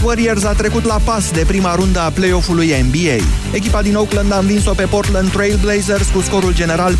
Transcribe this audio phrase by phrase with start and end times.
[0.00, 3.24] Warriors a trecut la pas de prima rundă a play-off-ului NBA.
[3.52, 6.96] Echipa din Oakland a învins-o pe Portland Trail Blazers cu scorul general 4-0.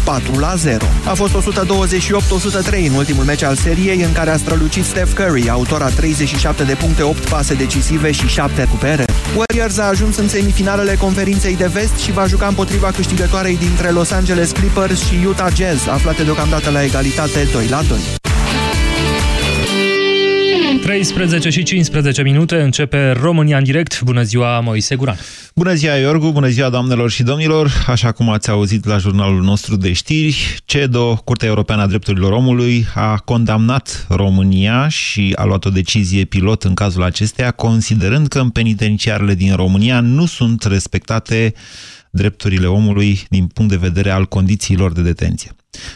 [1.04, 5.82] A fost 128-103 în ultimul meci al seriei în care a strălucit Steph Curry, autor
[5.82, 9.04] a 37 de puncte, 8 pase decisive și 7 recupere.
[9.36, 14.10] Warriors a ajuns în semifinalele conferinței de vest și va juca împotriva câștigătoarei dintre Los
[14.10, 18.21] Angeles Clippers și Utah Jazz, aflate deocamdată la egalitate 2 la 2.
[20.82, 24.00] 13 și 15 minute începe România în direct.
[24.00, 25.16] Bună ziua, Moise Guran.
[25.54, 27.84] Bună ziua, Iorgu, bună ziua, doamnelor și domnilor.
[27.86, 32.86] Așa cum ați auzit la jurnalul nostru de știri, CEDO, Curtea Europeană a Drepturilor Omului,
[32.94, 38.50] a condamnat România și a luat o decizie pilot în cazul acesteia, considerând că în
[38.50, 41.54] penitenciarele din România nu sunt respectate
[42.10, 45.50] drepturile omului din punct de vedere al condițiilor de detenție.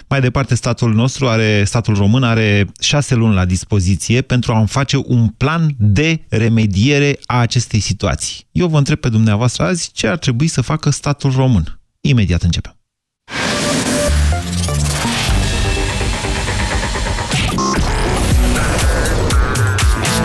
[0.08, 4.96] Mai departe, statul nostru are, statul român are șase luni la dispoziție pentru a face
[5.04, 8.46] un plan de remediere a acestei situații.
[8.52, 11.80] Eu vă întreb pe dumneavoastră azi ce ar trebui să facă statul român.
[12.00, 12.76] Imediat începem.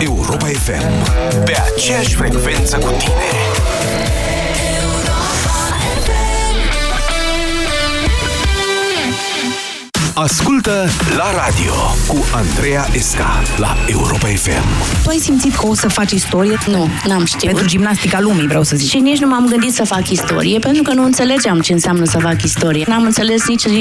[0.00, 1.44] Europa FM.
[1.44, 3.41] Pe aceeași frecvență cu tine.
[10.14, 11.72] Ascultă la radio
[12.06, 14.64] cu Andreea Esca la Europa FM.
[15.02, 16.58] Tu ai simțit că o să faci istorie?
[16.66, 17.44] Nu, n-am știut.
[17.44, 18.88] Pentru gimnastica lumii, vreau să zic.
[18.88, 22.18] Și nici nu m-am gândit să fac istorie, pentru că nu înțelegeam ce înseamnă să
[22.18, 22.84] fac istorie.
[22.88, 23.72] N-am înțeles nici uh,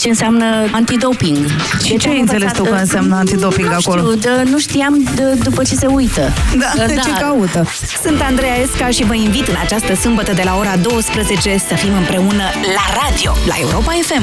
[0.00, 1.46] ce înseamnă antidoping.
[1.84, 4.00] Și deci ce ai înțeles tu că înseamnă antidoping nu acolo?
[4.00, 6.32] Știu, de, nu știam de, după ce se uită.
[6.58, 6.84] Da, Da.
[7.00, 7.66] ce caută?
[8.02, 11.94] Sunt Andreea Esca și vă invit în această sâmbătă de la ora 12 să fim
[11.94, 12.42] împreună
[12.74, 14.22] la radio, la Europa FM.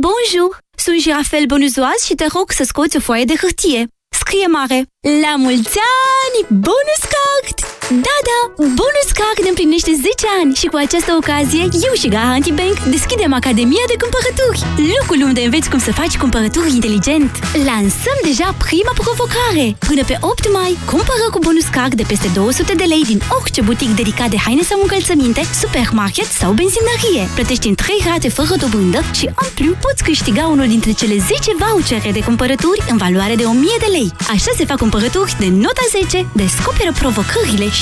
[0.00, 0.58] Bonjour!
[0.76, 3.86] Sunt Jirafel Bonuzoaz și te rog să scoți o foaie de hârtie.
[4.18, 4.86] Scrie mare!
[5.22, 6.60] La mulți ani!
[6.60, 7.71] Bonus Card!
[8.00, 8.40] Da, da!
[8.56, 13.86] Bonus Card împlinește 10 ani și cu această ocazie eu și Gaha Antibank deschidem Academia
[13.92, 14.60] de Cumpărături.
[14.92, 17.30] Locul unde înveți cum să faci cumpărături inteligent.
[17.68, 19.66] Lansăm deja prima provocare!
[19.88, 23.60] Până pe 8 mai, cumpără cu Bonus Card de peste 200 de lei din orice
[23.68, 27.24] butic dedicat de haine sau încălțăminte, supermarket sau benzinărie.
[27.36, 31.50] Plătești în 3 rate fără dobândă și, în plus, poți câștiga unul dintre cele 10
[31.62, 34.08] vouchere de cumpărături în valoare de 1000 de lei.
[34.34, 36.26] Așa se fac cumpărături de nota 10.
[36.42, 37.81] Descoperă provocările și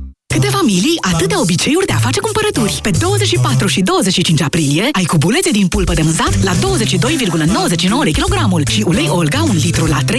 [0.31, 2.79] Câte familii, atâtea obiceiuri de a face cumpărături.
[2.81, 6.57] Pe 24 și 25 aprilie ai cubulețe din pulpă de mânzat la 22,99
[8.03, 10.11] lei kilogramul și ulei Olga 1 litru la 3,59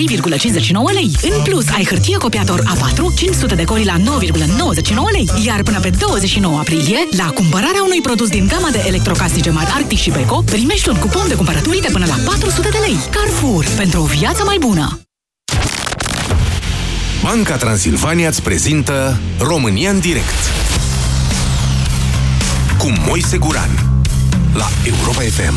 [0.92, 1.10] lei.
[1.22, 4.04] În plus, ai hârtie copiator A4 500 de coli la 9,99
[5.12, 5.28] lei.
[5.46, 9.98] Iar până pe 29 aprilie, la cumpărarea unui produs din gama de electrocasnice mari Arctic
[9.98, 12.96] și Beko, primești un cupon de cumpărături de până la 400 de lei.
[13.10, 15.00] Carrefour, pentru o viață mai bună!
[17.22, 20.40] Banca Transilvania îți prezintă România în direct.
[22.78, 23.70] Cu Moise Guran.
[24.54, 25.54] La Europa FM.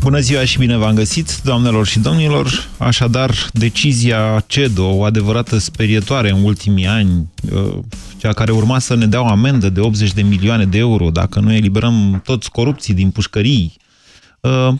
[0.00, 2.68] Bună ziua și bine v-am găsit, doamnelor și domnilor.
[2.78, 7.78] Așadar, decizia CEDO, o adevărată sperietoare în ultimii ani, uh,
[8.16, 11.40] cea care urma să ne dea o amendă de 80 de milioane de euro dacă
[11.40, 13.83] nu eliberăm toți corupții din pușcării, uh,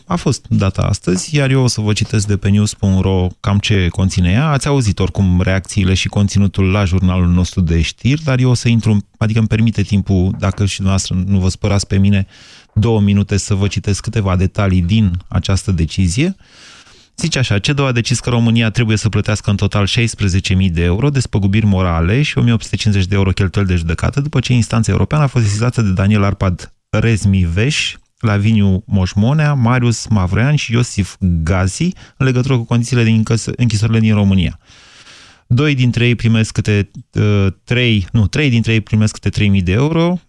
[0.05, 3.87] a fost data astăzi, iar eu o să vă citesc de pe news.ro cam ce
[3.87, 4.49] conține ea.
[4.49, 8.67] Ați auzit oricum reacțiile și conținutul la jurnalul nostru de știri, dar eu o să
[8.67, 12.27] intru, adică îmi permite timpul, dacă și dumneavoastră nu vă spărați pe mine,
[12.73, 16.35] două minute să vă citesc câteva detalii din această decizie.
[17.17, 21.09] Zice așa, CEDO a decis că România trebuie să plătească în total 16.000 de euro
[21.09, 25.45] despăgubiri morale și 1.850 de euro cheltuieli de judecată, după ce instanța europeană a fost
[25.45, 32.63] sesizată de Daniel Arpad Rezmiveș, Laviniu Moșmonea, Marius Mavrean și Iosif Gazi în legătură cu
[32.63, 33.23] condițiile din
[33.55, 34.59] închisorile din România.
[35.47, 39.71] Doi dintre ei primesc câte uh, trei, nu, trei dintre ei primesc câte 3.000 de
[39.71, 40.19] euro,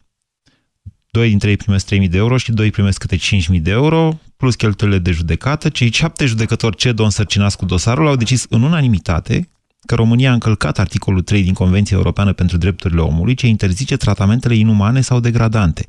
[1.16, 4.54] Doi dintre ei primesc 3.000 de euro și doi primesc câte 5.000 de euro, plus
[4.54, 5.68] cheltuielile de judecată.
[5.68, 9.48] Cei șapte judecători CEDO însărcinați cu dosarul au decis în unanimitate
[9.86, 14.54] că România a încălcat articolul 3 din Convenția Europeană pentru Drepturile Omului, ce interzice tratamentele
[14.54, 15.86] inumane sau degradante.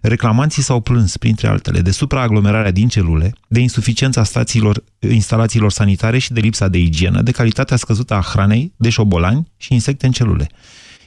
[0.00, 6.32] Reclamanții s-au plâns, printre altele, de supraaglomerarea din celule, de insuficiența stațiilor, instalațiilor sanitare și
[6.32, 10.46] de lipsa de igienă, de calitatea scăzută a hranei, de șobolani și insecte în celule.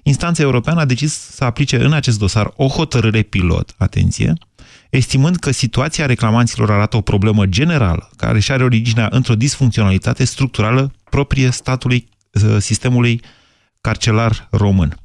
[0.04, 4.34] Instanța Europeană a decis să aplice în acest dosar o hotărâre pilot, atenție,
[4.90, 10.94] estimând că situația reclamanților arată o problemă generală, care și are originea într-o disfuncționalitate structurală
[11.10, 12.08] proprie statului,
[12.44, 13.22] ă, sistemului
[13.82, 15.00] carcelar român.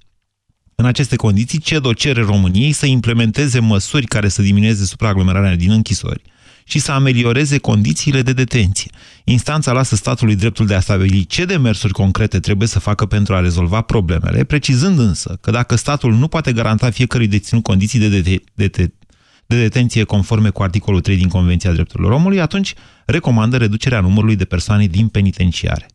[0.78, 6.22] În aceste condiții, CEDO cere României să implementeze măsuri care să diminueze supraaglomerarea din închisori
[6.64, 8.90] și să amelioreze condițiile de detenție.
[9.24, 13.40] Instanța lasă statului dreptul de a stabili ce demersuri concrete trebuie să facă pentru a
[13.40, 18.20] rezolva problemele, precizând însă că dacă statul nu poate garanta fiecărui deținut condiții de, de,
[18.54, 18.92] de, de,
[19.46, 22.74] de detenție conforme cu articolul 3 din Convenția Drepturilor Omului, atunci
[23.06, 25.86] recomandă reducerea numărului de persoane din penitenciare.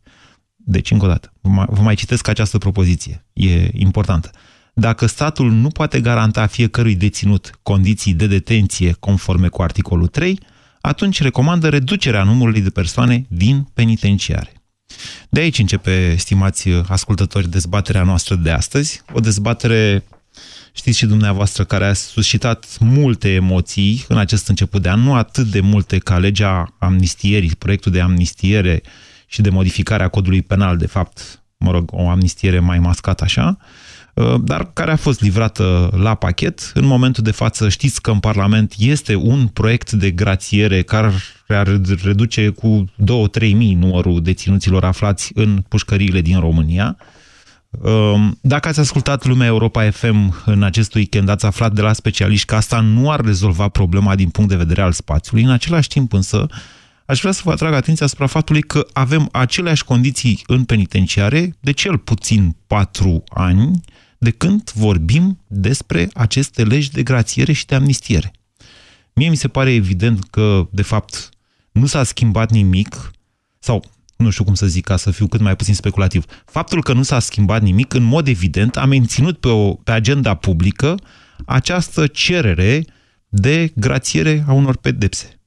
[0.55, 1.33] Deci, încă o dată,
[1.67, 3.25] vă mai citesc această propoziție.
[3.33, 4.31] E importantă.
[4.73, 10.39] Dacă statul nu poate garanta fiecărui deținut condiții de detenție conforme cu articolul 3,
[10.81, 14.53] atunci recomandă reducerea numărului de persoane din penitenciare.
[15.29, 19.01] De aici începe, stimați ascultători, dezbaterea noastră de astăzi.
[19.13, 20.03] O dezbatere,
[20.71, 25.45] știți și dumneavoastră, care a suscitat multe emoții în acest început de an, nu atât
[25.47, 28.81] de multe ca legea amnistierii, proiectul de amnistiere
[29.27, 33.57] și de modificare a codului penal, de fapt, mă rog, o amnistiere mai mascată așa,
[33.59, 33.65] Uh,
[34.43, 36.71] dar care a fost livrată la pachet.
[36.73, 41.11] În momentul de față știți că în Parlament este un proiect de grațiere care
[41.47, 42.85] ar reduce cu
[43.39, 46.97] 2-3 mii numărul deținuților aflați în pușcăriile din România.
[47.71, 52.45] Um, dacă ați ascultat Lumea Europa FM în acest weekend, ați aflat de la specialiști
[52.45, 55.45] că asta nu ar rezolva problema din punct de vedere al spațiului.
[55.45, 56.45] În același timp însă,
[57.05, 61.71] aș vrea să vă atrag atenția asupra faptului că avem aceleași condiții în penitenciare de
[61.71, 63.81] cel puțin 4 ani,
[64.23, 68.31] de când vorbim despre aceste legi de grațiere și de amnistiere.
[69.13, 71.29] Mie mi se pare evident că, de fapt,
[71.71, 73.11] nu s-a schimbat nimic,
[73.59, 73.83] sau
[74.17, 76.25] nu știu cum să zic ca să fiu cât mai puțin speculativ.
[76.45, 80.33] Faptul că nu s-a schimbat nimic, în mod evident, a menținut pe, o, pe agenda
[80.35, 80.99] publică
[81.45, 82.85] această cerere
[83.29, 85.39] de grațiere a unor pedepse.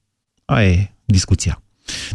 [0.44, 1.62] Aia e discuția.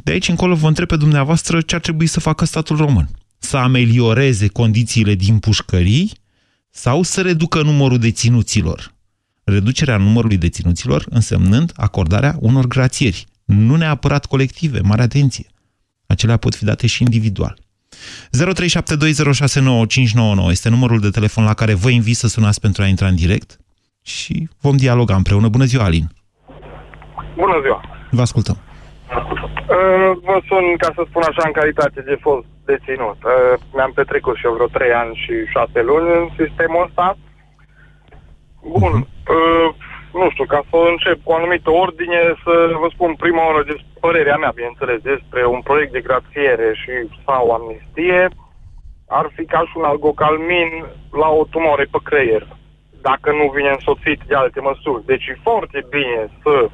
[0.04, 3.10] De aici încolo vă întreb pe dumneavoastră ce ar trebui să facă statul român.
[3.38, 6.19] Să amelioreze condițiile din pușcării
[6.70, 8.94] sau să reducă numărul deținuților.
[9.44, 15.48] Reducerea numărului deținuților însemnând acordarea unor grațieri, nu neapărat colective, mare atenție.
[16.08, 17.58] Acelea pot fi date și individual.
[20.46, 23.16] 0372069599 este numărul de telefon la care vă invit să sunați pentru a intra în
[23.16, 23.58] direct
[24.04, 25.48] și vom dialoga împreună.
[25.48, 26.10] Bună ziua, Alin!
[27.36, 27.82] Bună ziua!
[28.10, 28.58] Vă ascultăm!
[28.60, 33.20] Uh, vă sun, ca să spun așa, în calitate de fost deținut.
[33.24, 37.08] Uh, mi-am petrecut și eu vreo 3 ani și 6 luni în sistemul ăsta.
[38.78, 38.94] Bun.
[39.36, 39.70] Uh,
[40.20, 43.76] nu știu, ca să încep cu o anumită ordine, să vă spun prima oară de
[44.00, 46.92] părerea mea, bineînțeles, despre un proiect de grațiere și
[47.26, 48.22] sau amnistie,
[49.08, 50.70] ar fi ca și un algocalmin
[51.22, 52.48] la o tumoare pe creier,
[53.02, 55.06] dacă nu vine însoțit de alte măsuri.
[55.06, 56.70] Deci e foarte bine să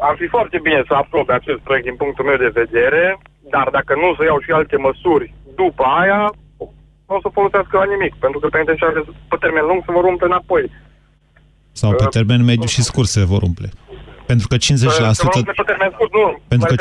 [0.00, 3.18] ar fi foarte bine să aprobe acest proiect din punctul meu de vedere,
[3.50, 6.20] dar dacă nu să iau și alte măsuri după aia,
[7.08, 10.26] nu o să folosească la nimic, pentru că penitenciarele pe termen lung se vor umple
[10.26, 10.64] înapoi.
[11.80, 13.68] Sau pe uh, termen mediu și scurt se vor umple.
[14.30, 14.58] Pentru că 50%,
[15.60, 16.26] pe termen scurt, nu.
[16.48, 16.76] Pentru că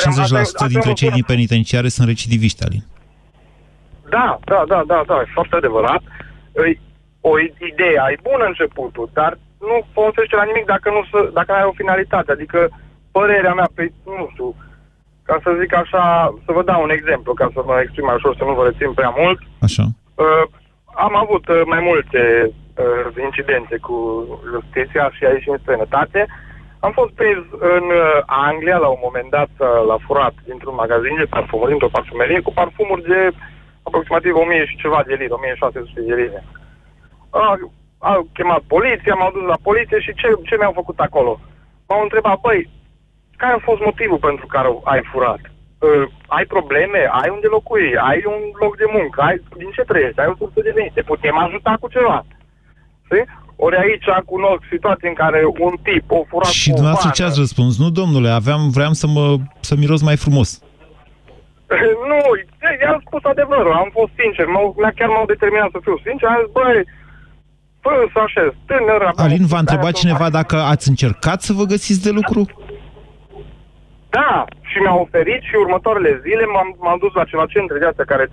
[0.65, 2.83] 50% dintre cei din penitenciare sunt recidiviști, Alin.
[4.09, 6.01] Da, da, da, da, da, foarte adevărat.
[7.21, 7.31] O
[7.71, 11.01] idee ai bună începutul, dar nu folosește la nimic dacă nu,
[11.38, 12.31] dacă nu ai o finalitate.
[12.31, 12.59] Adică
[13.12, 14.55] părerea mea, pe, nu știu,
[15.29, 16.03] ca să zic așa,
[16.46, 18.91] să vă dau un exemplu, ca să mă exprim mai ușor, să nu vă rețin
[19.00, 19.39] prea mult.
[19.67, 19.86] Așa.
[20.24, 20.43] Uh,
[21.05, 23.96] am avut uh, mai multe uh, incidente cu
[24.51, 26.22] justiția și aici în străinătate.
[26.86, 27.43] Am fost prins
[27.75, 28.07] în uh,
[28.48, 32.51] Anglia, la un moment dat, uh, la furat dintr-un magazin de parfumuri, dintr-o parfumerie, cu
[32.60, 33.22] parfumuri de
[33.88, 36.41] aproximativ 1000 și ceva de lire, 1600 de lire.
[37.39, 37.55] Uh,
[38.12, 41.39] au chemat poliția, m-au dus la poliție și ce, ce mi-au făcut acolo?
[41.88, 42.69] M-au întrebat, băi,
[43.41, 45.41] care a fost motivul pentru care ai furat?
[45.86, 46.06] Uh,
[46.38, 47.01] ai probleme?
[47.22, 47.88] Ai unde locui?
[48.10, 49.17] Ai un loc de muncă?
[49.27, 50.20] Ai, din ce trăiești?
[50.20, 50.94] Ai o sursă de venit?
[50.94, 52.17] Te putem ajuta cu ceva?
[53.08, 53.25] Știi?
[53.65, 57.74] Ori aici cunosc situații în care un tip o furat Și dumneavoastră ce ați răspuns?
[57.84, 59.25] Nu, domnule, aveam, vreau să mă
[59.60, 60.50] să miros mai frumos.
[62.12, 62.20] nu,
[62.84, 66.51] i-am spus adevărul, am fost sincer, m-au, chiar m-au determinat să fiu sincer, am zis,
[66.58, 66.79] băi,
[67.86, 69.01] până să așez, tânăr...
[69.10, 72.12] aveam Alin, v-a 18 întrebat ani, cineva atunci- dacă ați încercat să vă găsiți de
[72.20, 72.41] lucru?
[74.17, 78.12] Da, și mi-a oferit și următoarele zile m-am, m-am dus la ceva centre de astea
[78.13, 78.25] care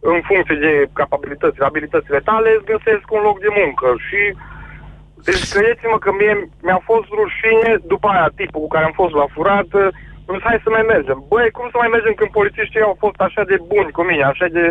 [0.00, 4.20] în funcție de capabilitățile, abilitățile tale, îți găsesc un loc de muncă și
[5.26, 6.34] deci credeți-mă că mie
[6.66, 9.70] mi-a fost rușine după aia tipul cu care am fost la furat,
[10.26, 11.18] îmi zis, hai să mai mergem.
[11.32, 14.46] Băi, cum să mai mergem când polițiștii au fost așa de buni cu mine, așa
[14.56, 14.64] de,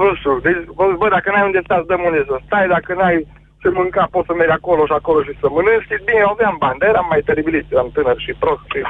[0.00, 2.90] nu știu, deci, bă, bă dacă n-ai unde stai, îți dăm unde să stai, dacă
[2.94, 3.18] n-ai
[3.60, 5.88] ce mânca, poți să mergi acolo și acolo și să mănânci.
[5.88, 8.80] Și bine, aveam bani, dar eram mai teribilit, eram tânăr și prost și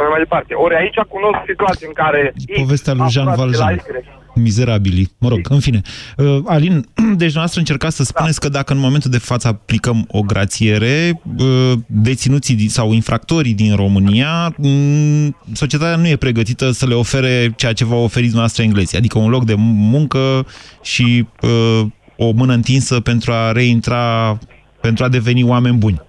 [0.00, 0.54] așa mai departe.
[0.64, 2.20] Ori aici cunosc situații în care...
[2.36, 3.74] X Povestea lui a Jean furat de la Valjean.
[3.76, 4.18] Y.
[4.38, 5.10] Mizerabili.
[5.18, 5.80] Mă rog, în fine.
[6.16, 6.86] Uh, Alin,
[7.22, 11.72] deci noastră încercați să spuneți că dacă în momentul de față aplicăm o grațiere, uh,
[11.86, 17.72] deținuții di- sau infractorii din România, mm, societatea nu e pregătită să le ofere ceea
[17.72, 20.46] ce v-au oferit noastră englezii, adică un loc de muncă
[20.82, 21.86] și uh,
[22.16, 24.38] o mână întinsă pentru a reintra,
[24.80, 26.00] pentru a deveni oameni buni.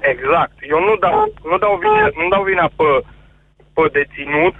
[0.00, 0.56] Exact.
[0.60, 2.88] Eu nu dau, nu dau vina, nu dau vina pe,
[3.74, 4.54] pe deținut,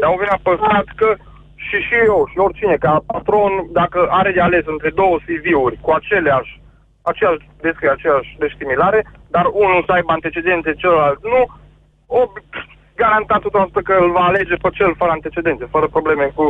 [0.00, 1.14] dau vina pe stat că
[1.56, 5.90] și și eu și oricine, ca patron, dacă are de ales între două CV-uri cu
[5.90, 6.60] aceleași,
[7.02, 11.42] aceeași descriere, aceeași destimilare, dar unul să aibă antecedente, celălalt nu,
[12.06, 12.32] o,
[12.94, 16.44] garantat 100% că îl va alege pe cel fără antecedente, fără probleme cu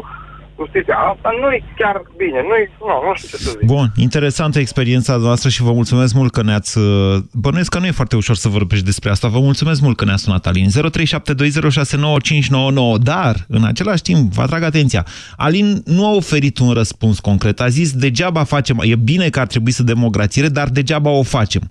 [0.58, 0.96] justiția.
[1.12, 3.66] Asta nu e chiar bine, nu e, nu, nu știu ce să zic.
[3.66, 6.78] Bun, interesantă experiența noastră și vă mulțumesc mult că ne-ați...
[6.78, 9.28] uh, Bănuiesc că nu e foarte ușor să vorbești despre asta.
[9.28, 10.68] Vă mulțumesc mult că ne-ați sunat, Alin.
[10.68, 12.98] 0372069599.
[13.02, 15.06] Dar, în același timp, vă atrag atenția,
[15.36, 17.60] Alin nu a oferit un răspuns concret.
[17.60, 18.78] A zis, degeaba facem...
[18.82, 21.70] E bine că ar trebui să democrațiere, dar degeaba o facem.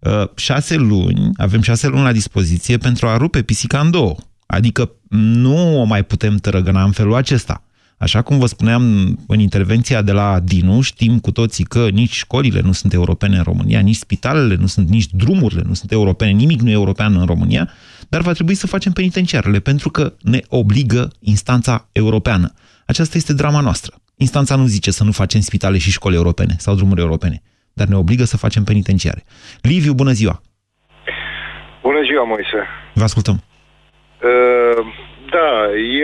[0.00, 4.14] Uh, Șase luni, avem șase luni la dispoziție pentru a rupe pisica în două.
[4.46, 7.62] Adică nu o mai putem tărăgăna în felul acesta.
[8.02, 8.82] Așa cum vă spuneam
[9.26, 13.42] în intervenția de la Dinu, știm cu toții că nici școlile nu sunt europene în
[13.42, 17.26] România, nici spitalele nu sunt, nici drumurile nu sunt europene, nimic nu e european în
[17.26, 17.68] România,
[18.08, 22.52] dar va trebui să facem penitenciarele, pentru că ne obligă instanța europeană.
[22.86, 23.94] Aceasta este drama noastră.
[24.16, 27.42] Instanța nu zice să nu facem spitale și școli europene sau drumuri europene,
[27.72, 29.24] dar ne obligă să facem penitenciare.
[29.60, 30.42] Liviu, bună ziua!
[31.82, 32.66] Bună ziua, Moise.
[32.94, 33.42] Vă ascultăm.
[34.22, 35.01] Uh,
[35.36, 35.50] da,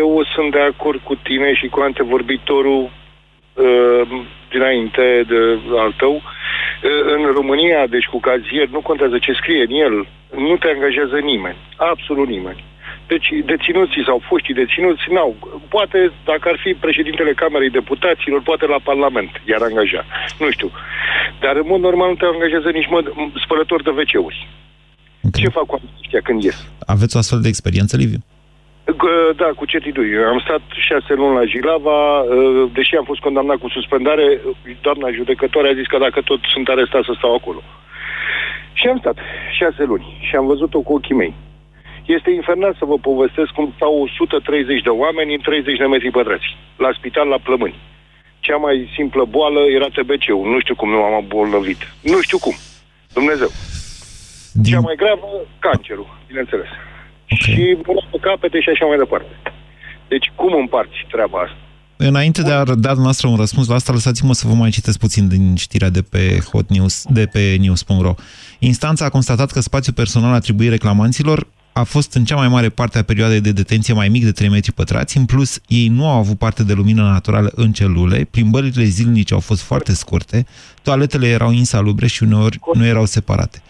[0.00, 4.02] eu sunt de acord cu tine și cu antevorbitorul uh,
[4.50, 5.40] dinainte de
[5.84, 6.14] al tău.
[6.14, 6.22] Uh,
[7.14, 9.94] în România, deci cu cazier, nu contează ce scrie în el,
[10.48, 12.64] nu te angajează nimeni, absolut nimeni.
[13.12, 15.32] Deci deținuții sau foștii deținuți n-au.
[15.68, 20.02] Poate, dacă ar fi președintele Camerei Deputaților, poate la Parlament i-ar angaja.
[20.38, 20.70] Nu știu.
[21.40, 23.00] Dar în mod normal nu te angajează nici mă,
[23.44, 24.48] spălători de WC-uri.
[25.26, 25.42] Okay.
[25.42, 26.58] Ce fac cu ăștia când ies?
[26.86, 28.20] Aveți o astfel de experiență, Liviu?
[28.96, 30.20] G- Da, cu certitudine.
[30.20, 34.40] Eu am stat șase luni la Jilava, uh, deși am fost condamnat cu suspendare,
[34.80, 37.62] doamna judecătoare a zis că dacă tot sunt arestat să stau acolo.
[38.72, 39.16] Și am stat
[39.58, 41.34] șase luni și am văzut-o cu ochii mei.
[42.06, 46.56] Este infernal să vă povestesc cum stau 130 de oameni în 30 de metri pătrați,
[46.76, 47.74] la spital la plămâni.
[48.40, 50.50] Cea mai simplă boală era TBC-ul.
[50.52, 51.80] Nu știu cum nu am abolnăvit.
[52.02, 52.54] Nu știu cum.
[53.12, 53.50] Dumnezeu.
[54.52, 54.72] Din...
[54.72, 55.26] Cea mai gravă,
[55.58, 56.68] cancerul, bineînțeles.
[57.34, 57.54] Okay.
[57.54, 59.32] Și până pe capete și așa mai departe.
[60.08, 61.58] Deci cum împarți treaba asta?
[62.00, 65.28] Înainte de a da noastră un răspuns la asta, lăsați-mă să vă mai citesc puțin
[65.28, 68.14] din știrea de pe Hot News, de pe news.ro.
[68.58, 72.98] Instanța a constatat că spațiul personal atribuit reclamanților a fost în cea mai mare parte
[72.98, 75.16] a perioadei de detenție mai mic de 3 metri pătrați.
[75.16, 79.40] În plus, ei nu au avut parte de lumină naturală în celule, plimbările zilnice au
[79.40, 80.46] fost foarte scurte,
[80.82, 83.62] toaletele erau insalubre și uneori nu erau separate.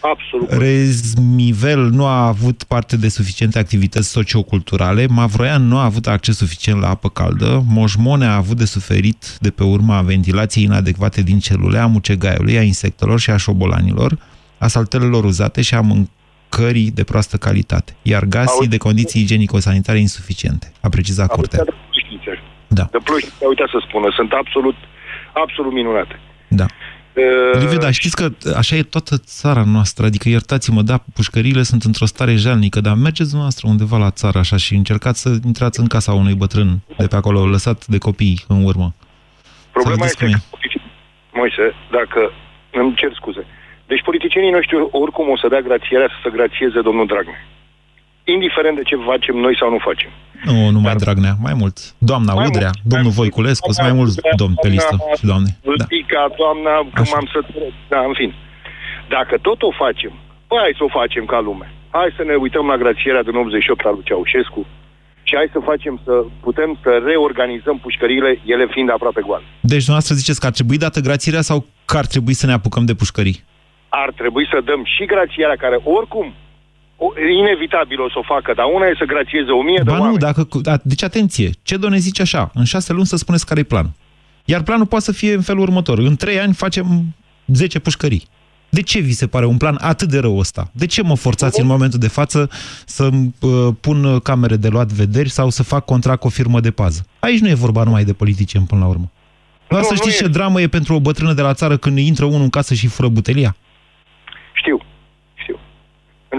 [0.00, 0.50] Absolut.
[0.50, 6.80] Rezmivel nu a avut parte de suficiente activități socioculturale, Mavroian nu a avut acces suficient
[6.80, 11.78] la apă caldă, Moșmone a avut de suferit de pe urma ventilației inadecvate din celule,
[11.78, 14.18] a mucegaiului, a insectelor și a șobolanilor,
[14.58, 20.72] a saltelelor uzate și a mâncării de proastă calitate, iar gasii de condiții igienico-sanitare insuficiente,
[20.80, 21.64] a precizat curtea.
[21.64, 22.42] De plușnițe.
[22.68, 22.88] Da.
[22.90, 24.74] De plușnițe, uita să spună, sunt absolut,
[25.32, 26.20] absolut minunate.
[26.48, 26.66] Da.
[27.54, 31.82] Uh, Liviu, dar știți că așa e toată țara noastră, adică iertați-mă, da, pușcările sunt
[31.82, 35.86] într-o stare jalnică, dar mergeți dumneavoastră undeva la țară așa și încercați să intrați în
[35.86, 38.94] casa unui bătrân de pe acolo, lăsat de copii în urmă.
[39.72, 40.78] Problema Să este vedeți că,
[41.32, 42.32] Moise, dacă
[42.72, 43.46] îmi cer scuze,
[43.86, 47.40] deci politicienii noștri oricum o să dea grațierea să se grațieze domnul Dragnea.
[48.24, 50.10] Indiferent de ce facem noi sau nu facem.
[50.44, 51.76] Nu, nu mai Dragnea, mai mult.
[52.10, 53.76] Doamna Mai Udrea, mult, domnul mai Voiculescu, mult.
[53.76, 55.50] sunt mai mulți Doamna domni pe Udrea, listă și doamne.
[55.52, 55.60] Da.
[55.68, 57.12] Vâlpica, doamna, că Așa.
[57.14, 57.72] m-am săturat.
[57.92, 58.30] Da, în fin.
[59.16, 60.12] Dacă tot o facem,
[60.48, 61.66] păi hai să o facem ca lume.
[61.98, 64.60] Hai să ne uităm la grațierea din 88 al lui Ceaușescu
[65.28, 66.14] și hai să facem să
[66.46, 69.44] putem să reorganizăm pușcările, ele fiind aproape goale.
[69.72, 72.84] Deci dumneavoastră ziceți că ar trebui dată grațierea sau că ar trebui să ne apucăm
[72.90, 73.38] de pușcării?
[73.88, 76.32] Ar trebui să dăm și grațierea care oricum o,
[77.40, 80.00] inevitabil o să o facă, dar una e să grațieze o mie de Ba nu,
[80.02, 80.18] oameni.
[80.18, 83.62] dacă, da, deci atenție, CEDO ne zice așa, în șase luni să spuneți care e
[83.62, 83.92] planul.
[84.44, 85.98] Iar planul poate să fie în felul următor.
[85.98, 86.86] În trei ani facem
[87.46, 88.26] 10 pușcării.
[88.68, 90.70] De ce vi se pare un plan atât de rău ăsta?
[90.72, 92.50] De ce mă forțați în momentul de față
[92.86, 93.08] să
[93.40, 97.06] uh, pun camere de luat vederi sau să fac contract cu o firmă de pază?
[97.18, 99.10] Aici nu e vorba numai de politicieni până la urmă.
[99.68, 100.18] Doar Nu, să nu știți e.
[100.26, 102.86] ce dramă e pentru o bătrână de la țară când intră unul în casă și
[102.86, 103.56] fură butelia?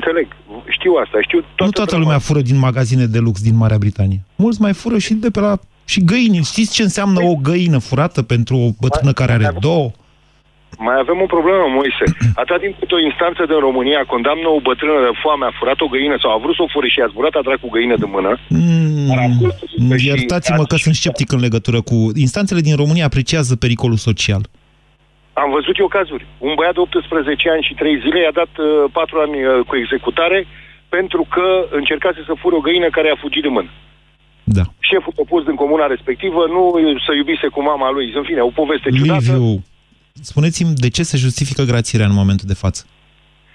[0.02, 0.28] Știu, știu.
[0.28, 0.28] Înțeleg,
[0.68, 2.04] știu asta, știu toată nu toată drama.
[2.04, 4.20] lumea fură din magazine de lux din Marea Britanie.
[4.36, 5.60] Mulți mai fură și de pe la...
[5.86, 6.40] Și găini.
[6.52, 9.92] Știți ce înseamnă o găină furată pentru o bătrână care are două?
[10.88, 12.06] Mai avem o problemă, Moise.
[12.40, 15.92] Atâta timp cât o instanță din România condamnă o bătrână de foame, a furat o
[15.94, 18.32] găină sau a vrut să o fure și a zburat a dracu găină de mână,
[19.78, 21.96] Mm, iertați-mă că sunt sceptic în legătură cu...
[22.16, 24.42] Instanțele din România apreciază pericolul social.
[25.34, 26.26] Am văzut eu cazuri.
[26.38, 29.76] Un băiat de 18 ani și 3 zile i-a dat uh, 4 ani uh, cu
[29.76, 30.40] executare
[30.96, 31.48] pentru că
[31.80, 33.70] încercase să fure o găină care a fugit de mână.
[34.44, 34.64] Da.
[34.80, 36.62] Șeful propus din comuna respectivă nu
[37.06, 38.08] să iubise cu mama lui.
[38.20, 39.32] În fine, o poveste ciudată.
[39.32, 39.64] Liviu,
[40.32, 42.82] spuneți-mi de ce se justifică grațierea în momentul de față?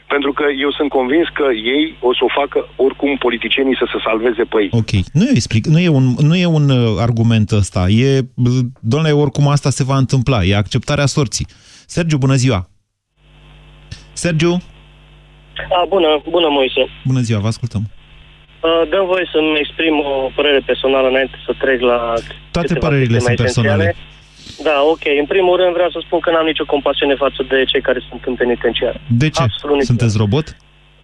[0.09, 1.47] Pentru că eu sunt convins că
[1.77, 4.69] ei o să o facă oricum politicienii să se salveze pe ei.
[4.73, 4.91] Ok.
[5.13, 7.87] Nu e, explic, nu e un, nu e un uh, argument ăsta.
[7.89, 10.45] E, bă, doamne, oricum asta se va întâmpla.
[10.45, 11.47] E acceptarea sorții.
[11.87, 12.69] Sergiu, bună ziua!
[14.13, 14.53] Sergiu,
[15.79, 16.83] A, bună, bună, Moise.
[17.05, 17.83] bună ziua, vă ascultăm.
[18.63, 21.99] Uh, Dăm voie să-mi exprim o părere personală înainte să trec la
[22.51, 23.83] Toate câteva părerile chestii sunt mai personale.
[23.83, 24.15] esențiale.
[24.69, 25.05] Da, ok.
[25.23, 28.23] În primul rând vreau să spun că n-am nicio compasiune față de cei care sunt
[28.25, 29.01] în penitenciar.
[29.23, 29.43] De ce?
[29.43, 29.93] Absolut nicio.
[29.93, 30.47] Sunteți robot?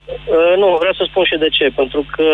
[0.06, 1.66] Uh, nu, vreau să spun și de ce.
[1.80, 2.28] Pentru că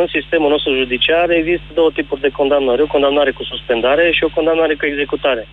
[0.00, 2.82] în sistemul nostru judiciar există două tipuri de condamnări.
[2.82, 5.48] O condamnare cu suspendare și o condamnare cu executare.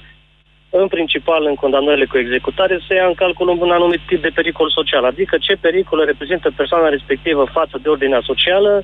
[0.70, 4.70] În principal, în condamnările cu executare se ia în calcul un anumit tip de pericol
[4.70, 8.84] social, adică ce pericole reprezintă persoana respectivă față de ordinea socială,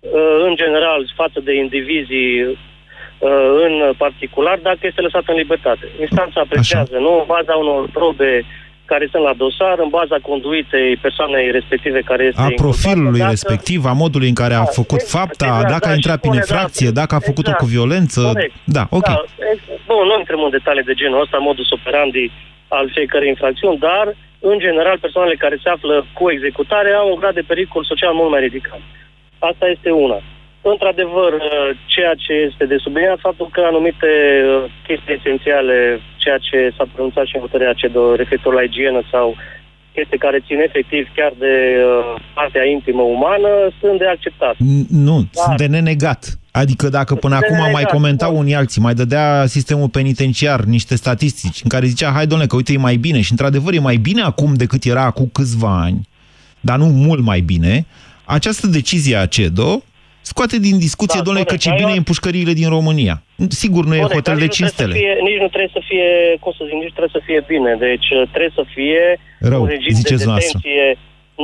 [0.00, 2.58] uh, în general față de indivizii uh,
[3.66, 5.86] în particular, dacă este lăsată în libertate.
[6.00, 8.44] Instanța apreciază, nu, în baza unor probe
[8.84, 13.30] care sunt la dosar, în baza conduitei persoanei respective care este A imputată, profilului dacă-
[13.30, 16.32] respectiv, a modului în care a făcut fapta, exact, dacă da, a și intrat prin
[16.32, 18.20] spune, infracție, da, dacă a făcut-o exact, cu violență.
[18.32, 18.54] corect.
[18.76, 19.06] Da, ok.
[19.06, 22.24] Da, ex- bun, nu intrăm în detalii de genul ăsta, modus operandi
[22.68, 24.06] al fiecărei infracțiuni, dar,
[24.50, 28.30] în general, persoanele care se află cu executare au un grad de pericol social mult
[28.30, 28.80] mai ridicat.
[29.38, 30.18] Asta este una.
[30.72, 34.10] Într-adevăr, uh, ceea ce este de subliniat, faptul că anumite
[34.44, 35.76] uh, chestii esențiale,
[36.22, 39.26] ceea ce s-a pronunțat și în hotărârea CEDO referitor la igienă sau
[39.94, 43.50] chestii care țin efectiv chiar de uh, partea intimă umană,
[43.80, 44.54] sunt de acceptat.
[44.54, 46.22] N- Nu, sunt de nenegat.
[46.62, 50.94] Adică dacă până De acum mai nenegat, comentau unii alții, mai dădea sistemul penitenciar niște
[51.02, 53.20] statistici în care zicea, hai domnule, că uite, e mai bine.
[53.20, 56.00] Și într-adevăr e mai bine acum decât era acum câțiva ani,
[56.60, 57.86] dar nu mult mai bine.
[58.24, 59.82] Această decizie a CEDO
[60.32, 62.68] scoate din discuție, Da, domnule, că corect, ce dar bine eu- e în pușcăriile din
[62.76, 63.14] România.
[63.62, 64.94] Sigur, nu e Corect, hotel dar de nici 5 nu trebuie stele.
[64.96, 66.06] să fie, Nici nu trebuie să fie,
[66.42, 67.70] cum să zic, nici nu trebuie să fie bine.
[67.86, 69.02] Deci uh, trebuie să fie
[69.52, 70.58] Rău, un regim de ziceți dumneavoastră.
[70.58, 70.86] detenție,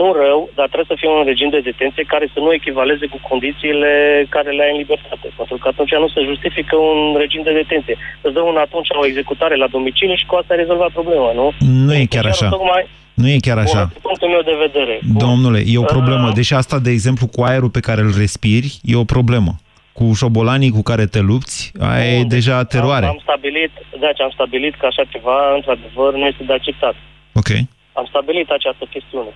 [0.00, 3.18] nu rău, dar trebuie să fie un regim de detenție care să nu echivaleze cu
[3.30, 3.90] condițiile
[4.34, 5.26] care le ai în libertate.
[5.38, 7.96] Pentru că atunci nu se justifică un regim de detenție.
[8.24, 11.46] Îți dă un atunci o executare la domiciliu și cu asta ai rezolvat problema, nu?
[11.88, 12.48] Nu e chiar așa.
[12.56, 12.82] Tocmai,
[13.14, 13.78] Nu e chiar așa.
[13.78, 15.00] Bun, din punctul meu de vedere.
[15.06, 15.28] Bun.
[15.28, 16.26] Domnule, e o problemă.
[16.28, 19.54] Uh, Deși asta, de exemplu, cu aerul pe care îl respiri, e o problemă.
[19.92, 23.06] Cu șobolanii cu care te lupți, aia e deja teroare.
[23.06, 23.70] Am, am stabilit,
[24.00, 26.94] deci am stabilit că așa ceva, într-adevăr, nu este de acceptat.
[27.34, 27.48] Ok.
[27.92, 29.32] Am stabilit această chestiune.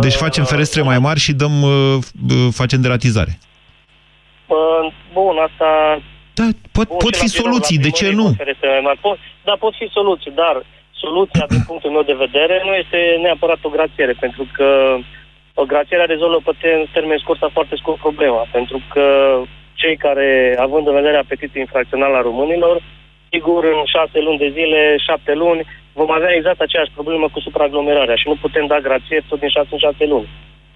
[0.00, 1.70] Deci facem ferestre mai mari și dăm, uh,
[2.30, 3.38] uh, facem deratizare.
[4.46, 5.68] Uh, Bun, asta...
[6.34, 8.26] Da, pot, bun, pot și fi la birou, soluții, la de ce primărie, nu?
[8.32, 8.98] conferințe mai mari.
[9.06, 10.54] Pot, da, pot fi soluții, dar
[11.02, 14.68] soluția, din punctul meu de vedere, nu este neapărat o grațiere, pentru că
[15.54, 19.04] o grațierea rezolvă pe ter- termen scurt sau foarte scurt problema, pentru că
[19.74, 22.82] cei care, având în vedere apetitul infracțional al românilor,
[23.32, 28.14] sigur, în șase luni de zile, șapte luni, vom avea exact aceeași problemă cu supraaglomerarea
[28.14, 30.28] și nu putem da grație tot din șase în șase luni.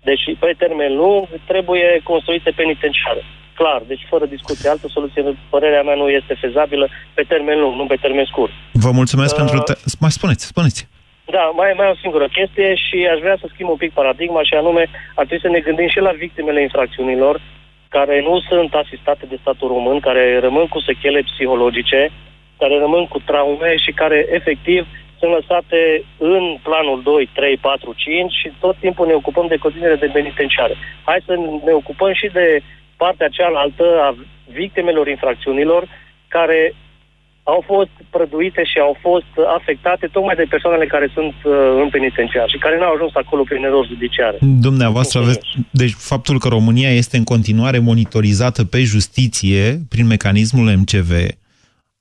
[0.03, 3.23] Deci, pe termen lung, trebuie construite penitenciare.
[3.55, 4.69] Clar, deci fără discuție.
[4.69, 8.53] Altă soluție, în părerea mea, nu este fezabilă pe termen lung, nu pe termen scurt.
[8.73, 9.59] Vă mulțumesc Uh, pentru...
[9.59, 9.73] Te...
[10.01, 10.89] Mai spuneți, spuneți.
[11.37, 14.55] Da, mai, mai o singură chestie și aș vrea să schimb un pic paradigma și
[14.55, 14.83] anume
[15.15, 17.41] ar trebui să ne gândim și la victimele infracțiunilor
[17.89, 22.01] care nu sunt asistate de statul român, care rămân cu sechele psihologice,
[22.59, 24.87] care rămân cu traume și care efectiv
[25.19, 25.79] sunt lăsate
[26.19, 30.75] în planul 2, 3, 4, 5 și tot timpul ne ocupăm de continuare de penitenciare.
[31.05, 32.47] Hai să ne ocupăm și de
[32.97, 34.17] partea cealaltă a
[34.53, 35.83] victimelor infracțiunilor
[36.29, 36.75] care
[37.43, 41.53] au fost prăduite și au fost afectate tocmai de persoanele care sunt uh,
[41.83, 44.39] în penitenciar și care n-au ajuns acolo prin erori judiciare.
[44.41, 45.41] Dumneavoastră aveți...
[45.71, 51.11] Deci faptul că România este în continuare monitorizată pe justiție prin mecanismul MCV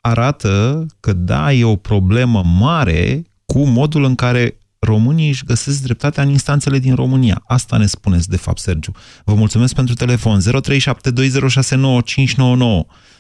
[0.02, 6.24] arată că da, e o problemă mare cu modul în care românii își găsesc dreptatea
[6.24, 7.42] în instanțele din România.
[7.48, 8.92] Asta ne spuneți, de fapt, Sergiu.
[9.26, 10.38] Vă mulțumesc pentru telefon.
[10.40, 10.46] 0372069599.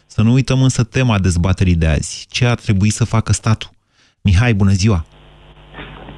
[0.06, 2.28] Să nu uităm însă tema dezbaterii de azi.
[2.30, 3.70] Ce ar trebui să facă statul?
[4.22, 5.06] Mihai, bună ziua!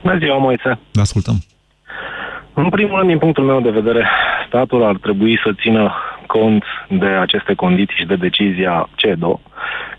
[0.01, 0.79] Bună ziua, Moise!
[0.91, 1.35] Vă ascultăm!
[2.53, 4.09] În primul rând, din punctul meu de vedere,
[4.47, 5.93] statul ar trebui să țină
[6.27, 9.41] cont de aceste condiții și de decizia CEDO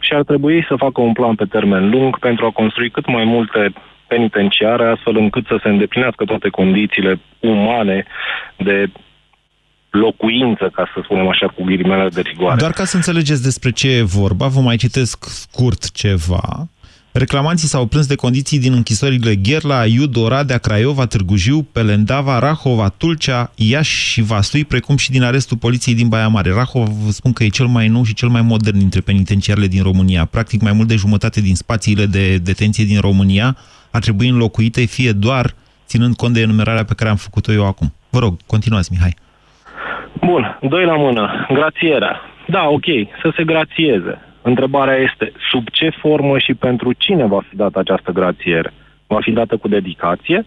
[0.01, 3.25] și ar trebui să facă un plan pe termen lung pentru a construi cât mai
[3.25, 3.73] multe
[4.09, 8.07] penitenciare, astfel încât să se îndeplinească toate condițiile umane
[8.57, 8.91] de
[9.91, 12.59] locuință, ca să spunem așa, cu ghilimele de rigoare.
[12.59, 16.69] Doar ca să înțelegeți despre ce e vorba, vă mai citesc scurt ceva.
[17.19, 22.89] Reclamanții s-au plâns de condiții din închisorile Gherla, Iud, Oradea, Craiova, Târgu Jiu, Pelendava, Rahova,
[22.89, 26.51] Tulcea, Iași și Vaslui, precum și din arestul poliției din Baia Mare.
[26.53, 29.83] Rahova vă spun că e cel mai nou și cel mai modern dintre penitenciarele din
[29.83, 30.25] România.
[30.25, 33.57] Practic mai mult de jumătate din spațiile de detenție din România
[33.91, 35.55] ar trebui înlocuite, fie doar
[35.87, 37.93] ținând cont de enumerarea pe care am făcut-o eu acum.
[38.11, 39.15] Vă rog, continuați, Mihai.
[40.21, 41.47] Bun, doi la mână.
[41.53, 42.21] Grațierea.
[42.49, 42.87] Da, ok,
[43.23, 44.26] să se grațieze.
[44.51, 48.73] Întrebarea este sub ce formă și pentru cine va fi dată această grațiere?
[49.07, 50.45] Va fi dată cu dedicație?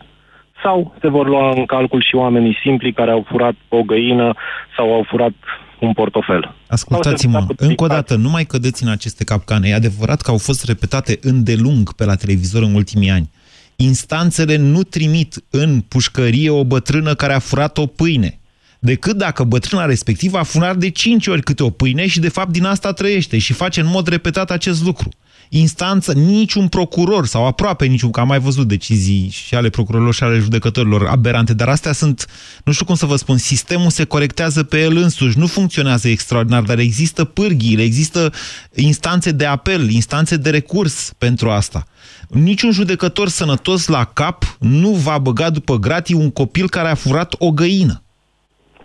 [0.63, 4.33] Sau se vor lua în calcul și oamenii simpli care au furat o găină
[4.77, 5.33] sau au furat
[5.79, 6.55] un portofel?
[6.67, 9.67] Ascultați-mă, încă o dată, nu mai cădeți în aceste capcane.
[9.69, 13.29] E adevărat că au fost repetate îndelung pe la televizor în ultimii ani.
[13.75, 18.38] Instanțele nu trimit în pușcărie o bătrână care a furat o pâine
[18.79, 22.51] decât dacă bătrâna respectivă a furat de 5 ori câte o pâine și de fapt
[22.51, 25.09] din asta trăiește și face în mod repetat acest lucru.
[25.51, 30.23] Instanță, niciun procuror sau aproape niciun, că am mai văzut decizii și ale procurorilor și
[30.23, 32.25] ale judecătorilor aberante, dar astea sunt,
[32.63, 36.61] nu știu cum să vă spun, sistemul se corectează pe el însuși, nu funcționează extraordinar,
[36.61, 38.33] dar există pârghiile, există
[38.75, 41.87] instanțe de apel, instanțe de recurs pentru asta.
[42.27, 47.35] Niciun judecător sănătos la cap nu va băga după gratii un copil care a furat
[47.37, 48.03] o găină.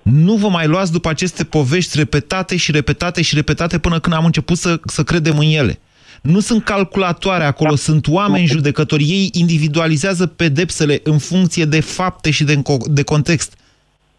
[0.04, 4.24] Nu vă mai luați după aceste povești repetate și repetate și repetate până când am
[4.24, 5.78] început să, să credem în ele.
[6.22, 9.02] Nu sunt calculatoare acolo, sunt oameni judecători.
[9.02, 13.58] Ei individualizează pedepsele în funcție de fapte și de, de context.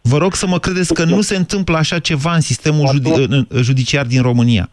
[0.02, 4.06] Vă rog să mă credeți că nu se întâmplă așa ceva în sistemul judi judiciar
[4.06, 4.68] din România.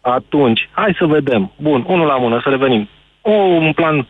[0.00, 1.52] Atunci, hai să vedem.
[1.56, 2.88] Bun, unul la mână, să revenim.
[3.20, 4.06] O, un plan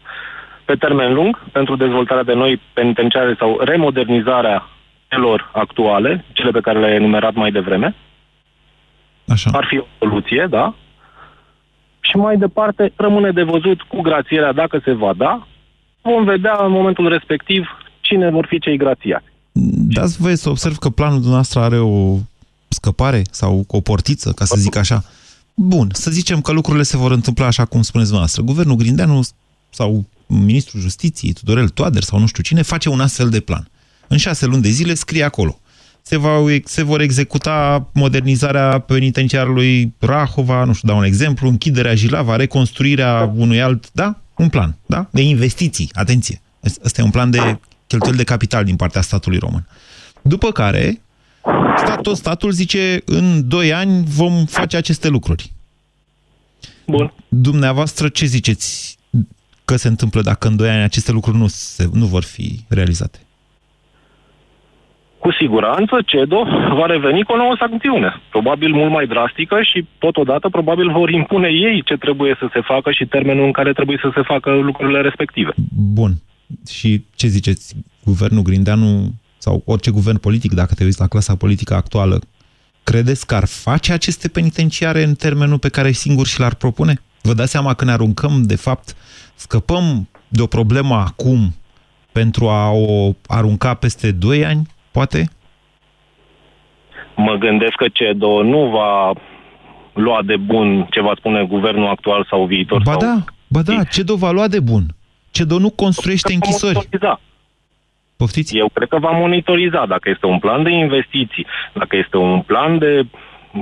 [0.64, 4.68] pe termen lung pentru dezvoltarea de noi penitenciare sau remodernizarea
[5.10, 7.94] celor actuale, cele pe care le-ai enumerat mai devreme.
[9.28, 9.50] Așa.
[9.52, 10.74] Ar fi o soluție, da?
[12.00, 15.46] Și mai departe rămâne de văzut cu grațierea dacă se va da.
[16.02, 17.66] Vom vedea în momentul respectiv
[18.00, 19.24] cine vor fi cei grațiați.
[19.96, 22.16] Dați voie să observ că planul dumneavoastră are o
[22.68, 25.02] scăpare sau o portiță, ca să zic așa.
[25.54, 28.42] Bun, să zicem că lucrurile se vor întâmpla așa cum spuneți dumneavoastră.
[28.42, 29.20] Guvernul Grindeanu
[29.70, 33.68] sau ministrul justiției, Tudorel Toader sau nu știu cine, face un astfel de plan.
[34.12, 35.60] În șase luni de zile scrie acolo.
[36.02, 36.30] Se, va,
[36.64, 43.60] se vor executa modernizarea penitenciarului Rahova, nu știu, dau un exemplu, închiderea Jilava, reconstruirea unui
[43.60, 44.20] alt, da?
[44.36, 45.08] Un plan, da?
[45.10, 46.40] De investiții, atenție.
[46.84, 49.66] Ăsta e un plan de cheltuieli de capital din partea statului român.
[50.22, 51.00] După care,
[51.76, 55.52] statul, statul zice, în doi ani vom face aceste lucruri.
[56.86, 57.12] Bun.
[57.28, 58.98] Dumneavoastră ce ziceți
[59.64, 63.18] că se întâmplă dacă în doi ani aceste lucruri nu, se, nu vor fi realizate?
[65.20, 66.42] Cu siguranță CEDO
[66.78, 71.48] va reveni cu o nouă sancțiune, probabil mult mai drastică și totodată probabil vor impune
[71.48, 75.00] ei ce trebuie să se facă și termenul în care trebuie să se facă lucrurile
[75.00, 75.52] respective.
[75.98, 76.12] Bun.
[76.70, 77.76] Și ce ziceți?
[78.04, 82.20] Guvernul Grindeanu sau orice guvern politic, dacă te uiți la clasa politică actuală,
[82.84, 86.94] credeți că ar face aceste penitenciare în termenul pe care singur și l-ar propune?
[87.22, 88.96] Vă dați seama că ne aruncăm, de fapt,
[89.34, 91.54] scăpăm de o problemă acum
[92.12, 94.66] pentru a o arunca peste 2 ani?
[94.90, 95.28] Poate?
[97.16, 99.12] Mă gândesc că CEDO nu va
[99.94, 102.82] lua de bun ce va spune guvernul actual sau viitor.
[102.84, 103.00] Ba sau...
[103.00, 104.82] da, ba da, CEDO va lua de bun.
[105.30, 106.74] CEDO nu construiește închisori.
[106.74, 107.20] Monitoriza.
[108.16, 108.56] Poftiți?
[108.56, 112.78] Eu cred că va monitoriza dacă este un plan de investiții, dacă este un plan
[112.78, 113.06] de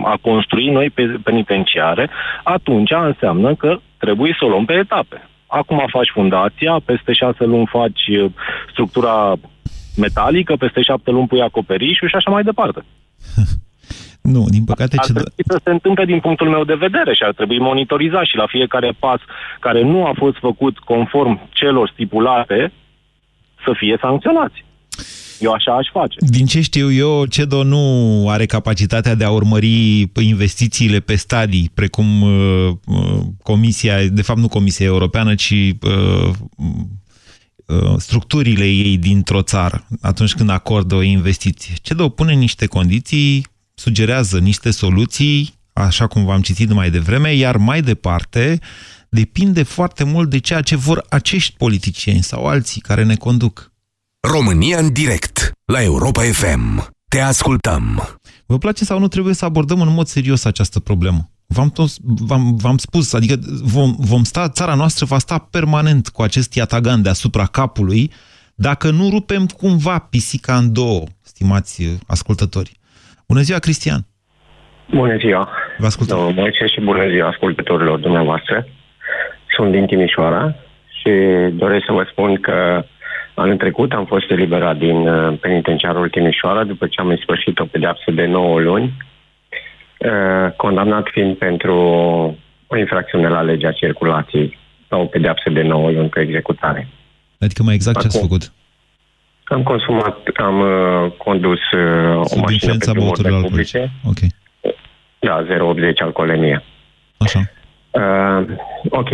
[0.05, 0.91] a construi noi
[1.23, 2.11] penitenciare,
[2.43, 5.29] atunci înseamnă că trebuie să o luăm pe etape.
[5.47, 8.31] Acum faci fundația, peste șase luni faci uh,
[8.71, 9.35] structura
[9.99, 12.85] metalică, peste șapte luni pui acoperișul și așa mai departe.
[14.21, 14.97] Nu, din păcate...
[14.97, 18.25] Ar ce trebui să se întâmple din punctul meu de vedere și ar trebui monitorizat
[18.25, 19.21] și la fiecare pas
[19.61, 22.73] care nu a fost făcut conform celor stipulate
[23.65, 24.65] să fie sancționați.
[25.39, 26.17] Eu așa aș face.
[26.19, 27.83] Din ce știu eu, CEDO nu
[28.29, 34.49] are capacitatea de a urmări investițiile pe stadii, precum uh, uh, Comisia, de fapt nu
[34.49, 36.67] Comisia Europeană, ci uh, uh,
[37.99, 41.75] structurile ei dintr-o țară, atunci când acordă o investiție.
[41.83, 47.83] CEDO pune niște condiții, sugerează niște soluții, așa cum v-am citit mai devreme, iar mai
[47.83, 48.59] departe
[49.09, 53.73] depinde foarte mult de ceea ce vor acești politicieni sau alții care ne conduc.
[54.29, 56.89] România în direct, la Europa FM.
[57.09, 58.19] Te ascultăm.
[58.47, 61.31] Vă place sau nu, trebuie să abordăm în mod serios această problemă.
[61.57, 61.73] V-am,
[62.29, 63.35] v-am, v-am spus, adică
[63.75, 68.11] vom, vom sta, țara noastră va sta permanent cu acest iatagan deasupra capului
[68.55, 72.73] dacă nu rupem cumva pisica în două, stimați ascultători.
[73.29, 74.01] Bună ziua, Cristian!
[74.91, 75.49] Bună ziua!
[75.79, 76.17] Vă ascultăm!
[76.17, 78.67] Domnul Moise și bună ziua ascultătorilor dumneavoastră.
[79.57, 80.55] Sunt din Timișoara
[81.01, 81.11] și
[81.53, 82.85] doresc să vă spun că
[83.35, 88.11] Anul trecut am fost eliberat din uh, penitenciarul Timișoara după ce am sfârșit o pedeapsă
[88.11, 89.08] de 9 luni, uh,
[90.57, 91.75] condamnat fiind pentru
[92.67, 94.59] o infracțiune la legea circulației
[94.89, 96.89] sau o pedeapsă de 9 luni pe executare.
[97.41, 98.53] Adică mai exact Acum, ce ați făcut?
[99.45, 103.91] Am consumat, am uh, condus uh, o mașină pe drumurile publice.
[104.05, 104.19] Ok.
[105.19, 105.49] Da, 0,80
[105.97, 106.65] alcoolemie.
[107.17, 107.41] Așa.
[107.91, 108.47] Uh,
[108.89, 109.09] ok.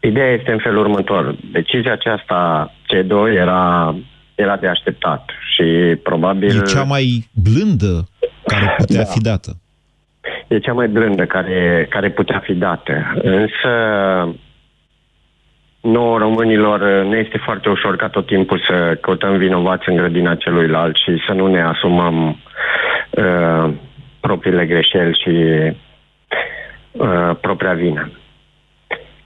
[0.00, 1.36] Ideea este în felul următor.
[1.52, 3.94] Decizia aceasta C2 era,
[4.34, 6.60] era de așteptat și probabil...
[6.60, 8.08] E cea mai blândă
[8.46, 9.10] care putea da.
[9.10, 9.56] fi dată.
[10.48, 13.12] E cea mai blândă care, care putea fi dată.
[13.22, 13.70] Însă
[15.80, 20.96] nouă românilor ne este foarte ușor ca tot timpul să căutăm vinovați în grădina celuilalt
[20.96, 22.40] și să nu ne asumăm
[23.10, 23.70] uh,
[24.20, 25.34] propriile greșeli și
[26.92, 28.10] uh, propria vină.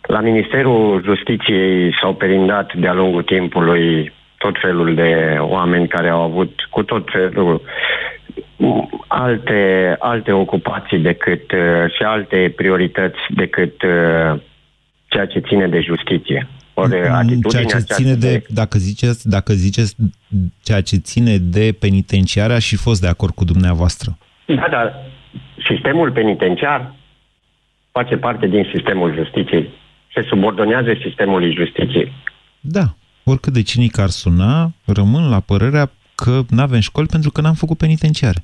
[0.02, 4.12] La Ministerul Justiției s-au perindat de-a lungul timpului
[4.44, 7.62] tot felul de oameni care au avut cu tot felul
[9.06, 14.40] alte, alte ocupații decât uh, și alte priorități decât uh,
[15.06, 16.48] ceea ce ține de justiție.
[16.74, 16.90] Ori
[17.48, 19.96] ceea ce ține de, de, dacă ziceți, dacă ziceți
[20.62, 24.18] ceea ce ține de penitenciarea și fost de acord cu dumneavoastră.
[24.46, 24.94] Da, dar
[25.68, 26.94] sistemul penitenciar
[27.92, 29.68] face parte din sistemul justiției
[30.14, 32.12] se subordonează sistemului justiției.
[32.60, 32.94] Da.
[33.30, 37.54] Oricât de cinic ar suna, rămân la părerea că nu avem școli pentru că n-am
[37.54, 38.40] făcut penitenciare.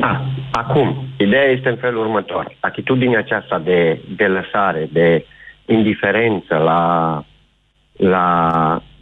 [0.00, 0.24] Da.
[0.52, 2.56] Acum, ideea este în felul următor.
[2.60, 5.24] Atitudinea aceasta de, de lăsare, de
[5.66, 6.82] indiferență la,
[7.92, 8.28] la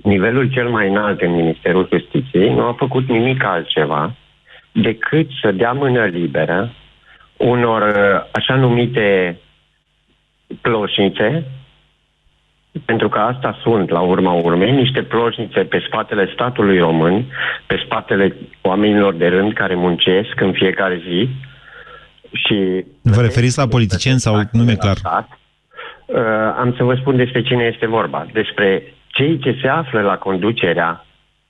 [0.03, 4.15] nivelul cel mai înalt în Ministerul Justiției nu a făcut nimic altceva
[4.73, 6.73] decât să dea mână liberă
[7.37, 7.83] unor
[8.33, 9.39] așa numite
[10.61, 11.45] ploșnițe
[12.85, 17.25] pentru că asta sunt, la urma urmei, niște ploșnițe pe spatele statului român,
[17.67, 21.29] pe spatele oamenilor de rând care muncesc în fiecare zi.
[22.33, 24.97] Și Vă referiți la politicieni sau nu e clar?
[24.97, 25.29] Stat.
[26.07, 26.17] Uh,
[26.59, 28.27] am să vă spun despre cine este vorba.
[28.33, 31.05] Despre cei ce se află la conducerea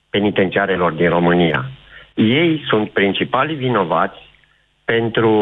[0.09, 1.65] penitenciarelor din România.
[2.13, 4.17] Ei sunt principalii vinovați
[4.85, 5.33] pentru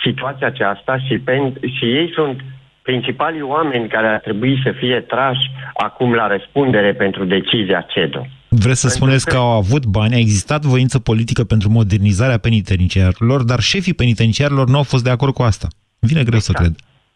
[0.00, 2.40] situația aceasta și, pen- și ei sunt
[2.88, 8.26] principalii oameni care ar trebui să fie trași acum la răspundere pentru decizia CEDO.
[8.48, 13.60] Vreți să spuneți că au avut bani, a existat voință politică pentru modernizarea penitenciarilor, dar
[13.60, 15.68] șefii penitenciarilor nu au fost de acord cu asta.
[15.98, 16.58] Vine greu exact.
[16.58, 16.74] să cred.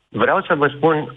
[0.09, 1.15] Vreau să vă spun,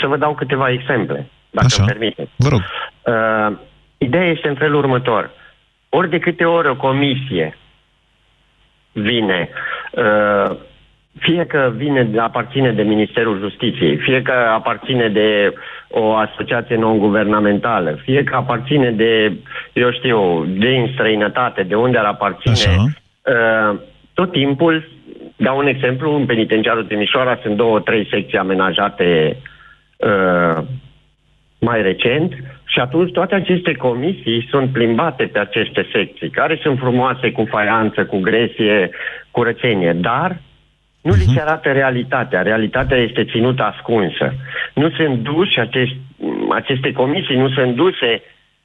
[0.00, 1.82] să vă dau câteva exemple, dacă Așa.
[1.82, 2.30] îmi permiteți.
[2.36, 2.60] Vă rog.
[2.60, 3.58] Uh,
[3.98, 5.30] ideea este în felul următor.
[5.88, 7.56] Ori de câte ori o comisie
[8.92, 9.48] vine
[9.92, 10.56] uh,
[11.18, 15.54] fie că vine, aparține de Ministerul Justiției, fie că aparține de
[15.88, 19.32] o asociație non-guvernamentală, fie că aparține de,
[19.72, 22.84] eu știu, din străinătate, de unde ar aparține, Așa.
[23.22, 23.78] Uh,
[24.14, 24.88] tot timpul,
[25.36, 29.36] dau un exemplu, în penitenciarul Timișoara sunt două, trei secții amenajate
[29.96, 30.62] uh,
[31.58, 32.32] mai recent
[32.64, 38.04] și atunci toate aceste comisii sunt plimbate pe aceste secții, care sunt frumoase cu faianță,
[38.04, 38.90] cu gresie,
[39.30, 40.40] curățenie, dar
[41.02, 41.40] nu li se mhm.
[41.40, 42.42] arată realitatea.
[42.42, 44.34] Realitatea este ținută ascunsă.
[44.74, 45.92] Nu sunt duși acest,
[46.50, 48.22] aceste comisii, nu sunt duse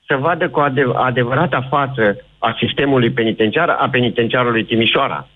[0.07, 5.27] să vadă cu adev- adevărata față a sistemului penitenciar, a penitenciarului Timișoara.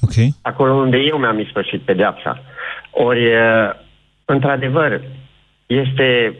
[0.00, 0.34] Okay.
[0.42, 2.42] Acolo unde eu mi-am ispășit pedeapsa.
[2.90, 3.30] Ori,
[4.24, 5.00] într-adevăr,
[5.66, 6.34] este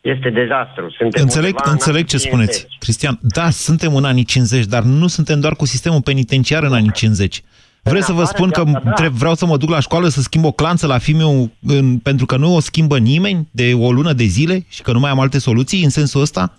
[0.00, 0.90] este dezastru.
[0.90, 2.28] Suntem înțeleg înțeleg ce 50.
[2.28, 3.18] spuneți, Cristian.
[3.20, 7.42] Da, suntem în anii 50, dar nu suntem doar cu sistemul penitenciar în anii 50.
[7.82, 8.90] Vreți să vă afară spun de că asta, da.
[8.90, 12.26] tre- vreau să mă duc la școală să schimb o clanță la fiul în, pentru
[12.26, 15.20] că nu o schimbă nimeni de o lună de zile și că nu mai am
[15.20, 16.58] alte soluții în sensul ăsta?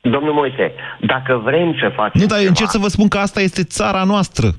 [0.00, 3.18] Domnul Moise, dacă vrem să facem Nu, dar eu ceva, încerc să vă spun că
[3.18, 4.54] asta este țara noastră.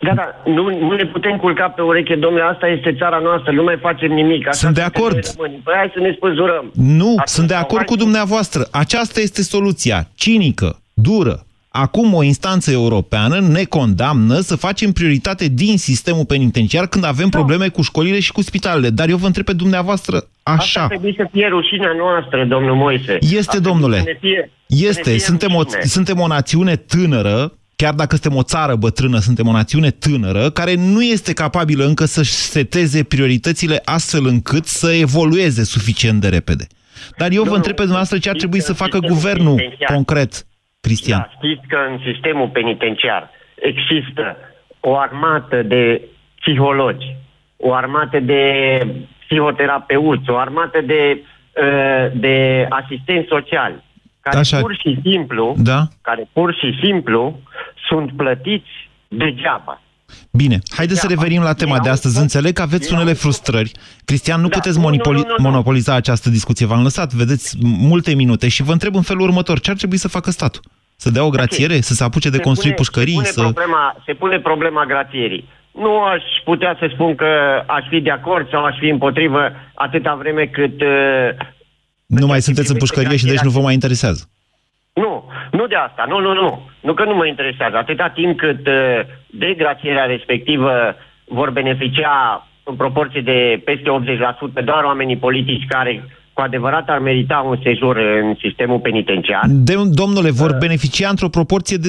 [0.00, 3.62] Da, da, nu, nu ne putem culca pe ureche, domnule, asta este țara noastră, nu
[3.62, 4.46] mai facem nimic.
[4.46, 5.14] Așa Sunt de suntem acord.
[5.14, 5.60] noi românii.
[5.64, 6.70] Păi hai să ne spăzurăm.
[6.74, 8.68] Nu, Atunci, sunt de acord hai- cu dumneavoastră.
[8.70, 11.46] Aceasta este soluția cinică, dură.
[11.76, 17.68] Acum o instanță europeană ne condamnă să facem prioritate din sistemul penitenciar când avem probleme
[17.68, 18.90] cu școlile și cu spitalele.
[18.90, 20.86] Dar eu vă întreb pe dumneavoastră Asta așa.
[20.86, 23.18] trebuie să fie rușinea noastră, domnul Moise.
[23.20, 23.96] Este, Asta domnule.
[24.00, 25.80] trebuie să ne fie- să ne Este, fie suntem o, rușine.
[25.82, 30.74] suntem o națiune tânără, chiar dacă suntem o țară bătrână, suntem o națiune tânără, care
[30.74, 36.66] nu este capabilă încă să-și seteze prioritățile astfel încât să evolueze suficient de repede.
[37.18, 40.46] Dar eu vă întreb pe dumneavoastră ce ar trebui să facă guvernul concret,
[40.86, 41.18] Cristian.
[41.20, 44.36] Da, știți că în sistemul penitenciar există
[44.80, 46.00] o armată de
[46.40, 47.16] psihologi,
[47.56, 48.42] o armată de
[49.24, 53.82] psihoterapeuți, o armată de, uh, de asistenți sociali,
[54.20, 54.60] care Așa.
[54.60, 55.80] pur și simplu, Da?
[56.02, 57.38] care pur și simplu
[57.88, 58.74] sunt plătiți
[59.08, 59.80] degeaba.
[60.30, 62.18] Bine, haideți să revenim la tema de astăzi.
[62.20, 63.72] Înțeleg că aveți unele frustrări.
[64.04, 66.66] Cristian, nu puteți monopoli- monopoliza această discuție.
[66.66, 69.60] V-am lăsat, vedeți, multe minute și vă întreb în felul următor.
[69.60, 70.62] Ce ar trebui să facă statul?
[70.96, 71.80] Să dea o grațiere?
[71.80, 73.14] Să se apuce de Se construit pune- pușcării?
[73.24, 73.52] Se pune, Să...
[73.52, 75.48] problema, se pune problema grațierii.
[75.72, 77.26] Nu aș putea să spun că
[77.66, 80.80] aș fi de acord sau aș fi împotrivă atâta vreme cât...
[80.80, 81.46] Uh,
[82.06, 84.28] Nu mai sunteți în pușcărie și deci nu vă mai interesează.
[84.94, 86.60] Nu, nu de asta, nu, nu, nu.
[86.80, 87.76] Nu că nu mă interesează.
[87.76, 93.88] Atâta timp cât uh, de grațierea respectivă vor beneficia în proporție de peste
[94.60, 99.42] 80% doar oamenii politici care cu adevărat ar merita un sejur în sistemul penitenciar.
[99.48, 101.88] De, domnule, vor beneficia într-o proporție de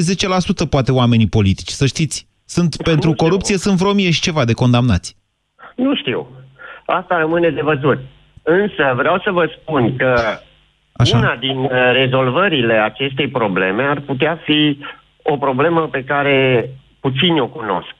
[0.65, 2.27] 10% poate oamenii politici, să știți.
[2.45, 5.15] Sunt pentru corupție, sunt vreo mie și ceva de condamnați.
[5.75, 6.27] Nu știu.
[6.85, 7.99] Asta rămâne de văzut.
[8.43, 10.15] Însă vreau să vă spun că
[10.97, 11.17] Așa.
[11.17, 14.79] una din uh, rezolvările acestei probleme ar putea fi
[15.21, 17.95] o problemă pe care puțini o cunosc.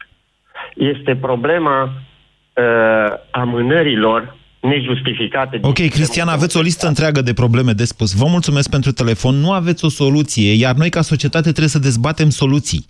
[0.76, 5.58] Este problema uh, amânărilor nejustificate.
[5.58, 8.14] din Ok, Cristian, aveți o listă întreagă de probleme de spus.
[8.14, 9.36] Vă mulțumesc pentru telefon.
[9.36, 12.86] Nu aveți o soluție, iar noi ca societate trebuie să dezbatem soluții.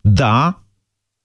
[0.00, 0.62] Da,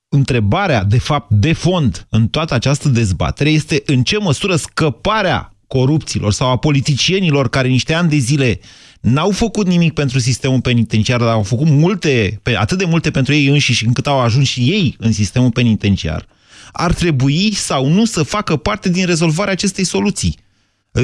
[0.10, 6.32] întrebarea, de fapt, de fond în toată această dezbatere este în ce măsură scăparea corupților
[6.32, 8.60] sau a politicienilor care niște ani de zile
[9.02, 13.34] n-au făcut nimic pentru sistemul penitenciar, dar au făcut multe, pe- atât de multe pentru
[13.34, 16.26] ei înșiși încât au ajuns și ei în sistemul penitenciar,
[16.72, 20.36] ar trebui sau nu să facă parte din rezolvarea acestei soluții,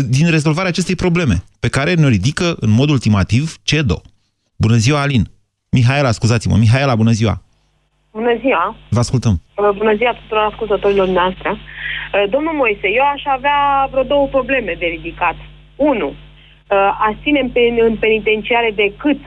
[0.08, 4.02] din rezolvarea acestei probleme, pe care ne ridică în mod ultimativ CEDO.
[4.56, 5.30] Bună ziua, Alin!
[5.70, 7.42] Mihaela, scuzați-mă, Mihaela, bună ziua!
[8.12, 8.76] Bună ziua!
[8.90, 9.42] Vă ascultăm.
[9.56, 11.58] Uh, Bună ziua tuturor ascultătorilor noastre.
[12.14, 15.36] Uh, Domnul Moise, eu aș avea vreo două probleme de ridicat.
[15.76, 19.20] Unu, uh, aș ține în pen- în penitenciare decât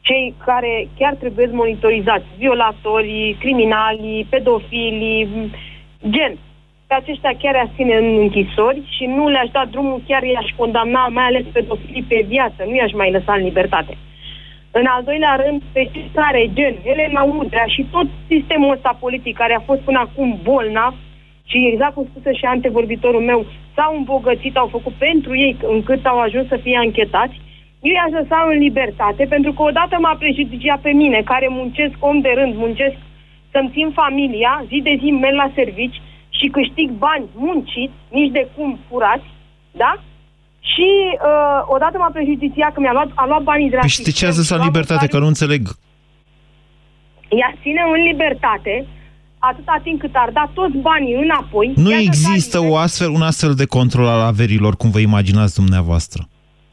[0.00, 5.50] cei care chiar trebuie monitorizați, violatorii, criminalii, pedofilii, m,
[6.10, 6.38] gen.
[6.86, 11.06] Pe aceștia chiar aș ține în închisori și nu le-aș da drumul, chiar i-aș condamna,
[11.06, 13.96] mai ales pedofilii pe viață, nu i-aș mai lăsa în libertate.
[14.70, 19.36] În al doilea rând, pe cei care, gen Elena Udrea și tot sistemul ăsta politic
[19.36, 20.94] care a fost până acum bolnav
[21.50, 26.18] și exact cum spuse și antevorbitorul meu, s-au îmbogățit, au făcut pentru ei încât au
[26.20, 27.40] ajuns să fie anchetați,
[27.80, 32.20] eu i-aș lăsa în libertate pentru că odată m-a prejudiciat pe mine, care muncesc om
[32.20, 32.96] de rând, muncesc
[33.52, 38.48] să-mi țin familia, zi de zi merg la servici și câștig bani munciți, nici de
[38.56, 39.28] cum furați,
[39.70, 39.92] da?
[40.72, 44.02] Și uh, odată m-a prejudiciat că mi-a luat, a luat banii de la Păi și
[44.02, 45.06] de ce ați lăsat și în libertate?
[45.06, 45.62] Că nu înțeleg.
[47.28, 48.86] ea ține în libertate
[49.52, 51.72] atâta timp cât ar da toți banii înapoi.
[51.76, 56.28] Nu ea există o astfel, un astfel de control al averilor, cum vă imaginați dumneavoastră.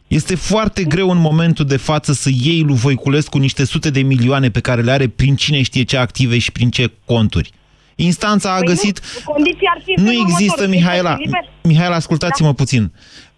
[0.08, 4.50] Este foarte greu în momentul de față să iei lui Voiculescu niște sute de milioane
[4.50, 7.52] pe care le are prin cine știe ce active și prin ce conturi.
[7.96, 9.00] Instanța a Păi găsit...
[9.00, 11.10] Nu, condiția ar fi Nu felul există, următor, Mihaela.
[11.10, 11.50] să fii liber.
[11.64, 12.92] Mihaela, ascultați-mă puțin.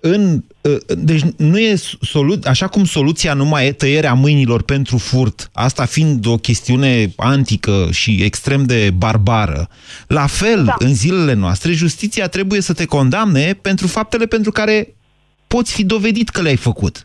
[0.08, 4.98] În, uh, deci nu e solu- așa cum soluția nu mai e tăierea mâinilor pentru
[4.98, 9.70] furt, asta fiind o chestiune antică și extrem de barbară,
[10.08, 10.76] la fel, Da.
[10.80, 14.96] în zilele noastre, justiția trebuie să te condamne pentru faptele pentru care
[15.48, 17.05] poți fi dovedit că le-ai făcut.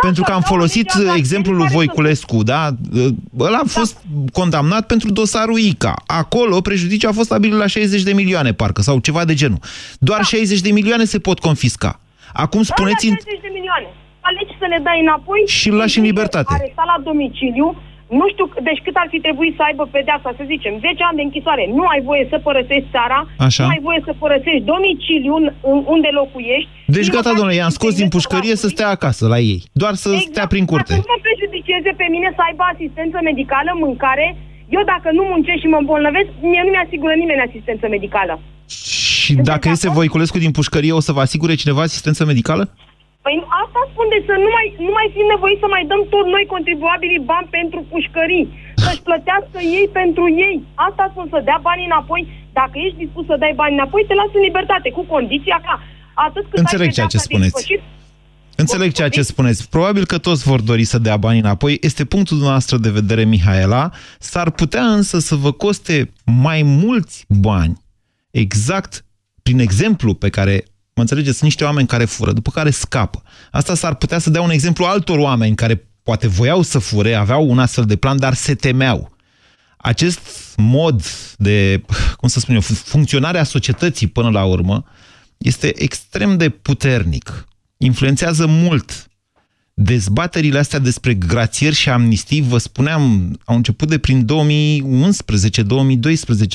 [0.00, 2.70] Pentru că am folosit exemplul lui Voiculescu, da?
[3.38, 3.98] Ăla a fost
[4.32, 5.94] condamnat pentru dosarul ICA.
[6.06, 9.58] Acolo prejudiciul a fost stabilit la 60 de milioane, parcă, sau ceva de genul.
[9.98, 12.00] Doar 60 de milioane se pot confisca.
[12.32, 13.06] Acum spuneți...
[13.06, 13.86] Da, 60 de milioane.
[14.20, 16.54] Alegi să le dai înapoi Și îl lași în libertate.
[16.54, 17.66] Arestat la domiciliu,
[18.18, 21.26] Nu știu, deci cât ar fi trebuit să aibă pedeapsa, să zicem, 10 ani de
[21.28, 21.64] închisoare.
[21.78, 23.64] Nu ai voie să părăsești țara, Așa.
[23.64, 25.44] nu ai voie să părăsești domiciliul
[25.94, 26.70] unde locuiești.
[26.96, 29.58] Deci gata, domnule, i-am scos din pușcărie să stea acasă la ei.
[29.82, 30.30] Doar să exact.
[30.32, 30.92] stea prin curte.
[30.92, 34.26] Să nu mă prejudicieze pe mine să aibă asistență medicală, mâncare.
[34.76, 38.34] Eu dacă nu muncesc și mă îmbolnăvesc, mie nu mi-asigură nimeni asistență medicală.
[39.26, 42.74] Și dacă este Voiculescu din pușcărie, o să vă asigure cineva asistență medicală?
[43.26, 46.26] Păi asta spun de să nu mai, nu mai fim nevoiți să mai dăm tot
[46.34, 48.44] noi contribuabilii bani pentru pușcării,
[48.82, 50.56] să-și plătească ei pentru ei.
[50.88, 52.22] Asta spun, să dea banii înapoi.
[52.58, 55.74] Dacă ești dispus să dai bani înapoi, te las în libertate, cu condiția ca
[56.26, 57.54] atât cât Înțeleg ai ceea ce spuneți.
[57.54, 57.80] Sfârșit,
[58.62, 59.60] Înțeleg ceea ce spuneți.
[59.76, 61.72] Probabil că toți vor dori să dea bani înapoi.
[61.88, 63.90] Este punctul dumneavoastră de vedere, Mihaela.
[64.18, 67.74] S-ar putea însă să vă coste mai mulți bani.
[68.30, 69.04] Exact
[69.42, 70.64] prin exemplu pe care
[70.96, 71.36] Mă înțelegeți?
[71.36, 73.22] Sunt niște oameni care fură, după care scapă.
[73.50, 77.50] Asta s-ar putea să dea un exemplu altor oameni care poate voiau să fure, aveau
[77.50, 79.16] un astfel de plan, dar se temeau.
[79.76, 80.20] Acest
[80.56, 81.02] mod
[81.36, 81.82] de,
[82.16, 84.84] cum să spun eu, funcționarea societății până la urmă
[85.36, 87.48] este extrem de puternic.
[87.76, 89.06] Influențează mult.
[89.74, 94.28] Dezbaterile astea despre grațieri și amnistii, vă spuneam, au început de prin 2011-2012,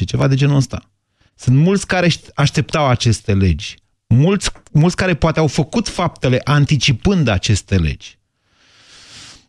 [0.06, 0.92] ceva de genul ăsta.
[1.36, 3.81] Sunt mulți care așteptau aceste legi
[4.12, 8.18] mulți, mulți care poate au făcut faptele anticipând aceste legi.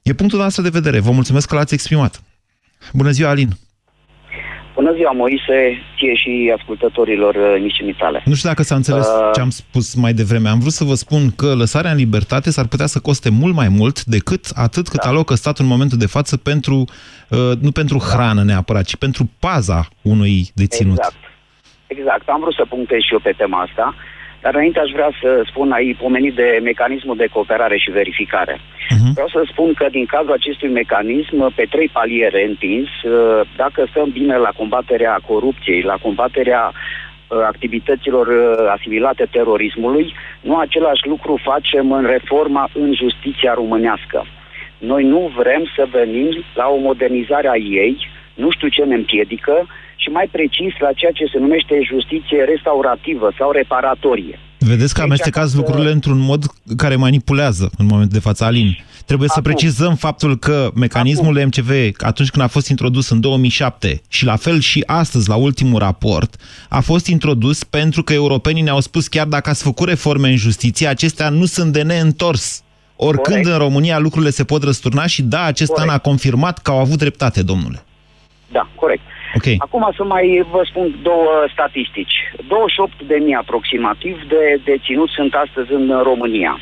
[0.03, 1.01] E punctul nostru de vedere.
[1.01, 2.23] Vă mulțumesc că l-ați exprimat.
[2.93, 3.49] Bună ziua, Alin!
[4.75, 8.23] Bună ziua, Moise, ție și ascultătorilor uh, emisiunii tale.
[8.25, 9.31] Nu știu dacă s-a înțeles uh...
[9.35, 10.49] ce am spus mai devreme.
[10.49, 13.69] Am vrut să vă spun că lăsarea în libertate s-ar putea să coste mult mai
[13.69, 15.09] mult decât atât cât da.
[15.09, 16.85] alocă statul în momentul de față pentru,
[17.29, 20.99] uh, nu pentru hrană neapărat, ci pentru paza unui deținut.
[20.99, 21.15] Exact.
[21.87, 22.29] Exact.
[22.29, 23.95] Am vrut să punctez și eu pe tema asta.
[24.43, 28.55] Uh, dar înainte aș vrea să spun, ai pomenit de mecanismul de cooperare și verificare.
[28.57, 29.13] Uh-huh.
[29.15, 34.09] Vreau să spun că din cazul acestui mecanism, pe trei paliere întins, uh, dacă stăm
[34.11, 41.93] bine la combaterea corupției, la combaterea uh, activităților uh, asimilate terorismului, nu același lucru facem
[41.93, 44.27] în reforma în justiția românească.
[44.79, 49.67] Noi nu vrem să venim la o modernizare a ei, nu știu ce ne împiedică,
[49.97, 54.39] și mai precis la ceea ce se numește justiție restaurativă sau reparatorie.
[54.59, 56.43] Vedeți că deci, amestecați lucrurile într-un mod
[56.77, 58.79] care manipulează în momentul de față, Alin.
[59.07, 59.43] Trebuie Acum.
[59.43, 61.47] să precizăm faptul că mecanismul Acum.
[61.47, 65.79] MCV, atunci când a fost introdus în 2007 și la fel și astăzi, la ultimul
[65.79, 66.35] raport,
[66.69, 70.87] a fost introdus pentru că europenii ne-au spus chiar dacă ați făcut reforme în justiție,
[70.87, 72.63] acestea nu sunt de neîntors.
[72.97, 73.47] Oricând Corect.
[73.47, 75.91] în România lucrurile se pot răsturna și da, acest Corect.
[75.91, 77.85] an a confirmat că au avut dreptate, domnule.
[78.53, 79.03] Da, corect.
[79.37, 79.57] Okay.
[79.59, 82.17] Acum să mai vă spun două statistici.
[82.49, 86.59] 28 de mii aproximativ de deținuți sunt astăzi în România.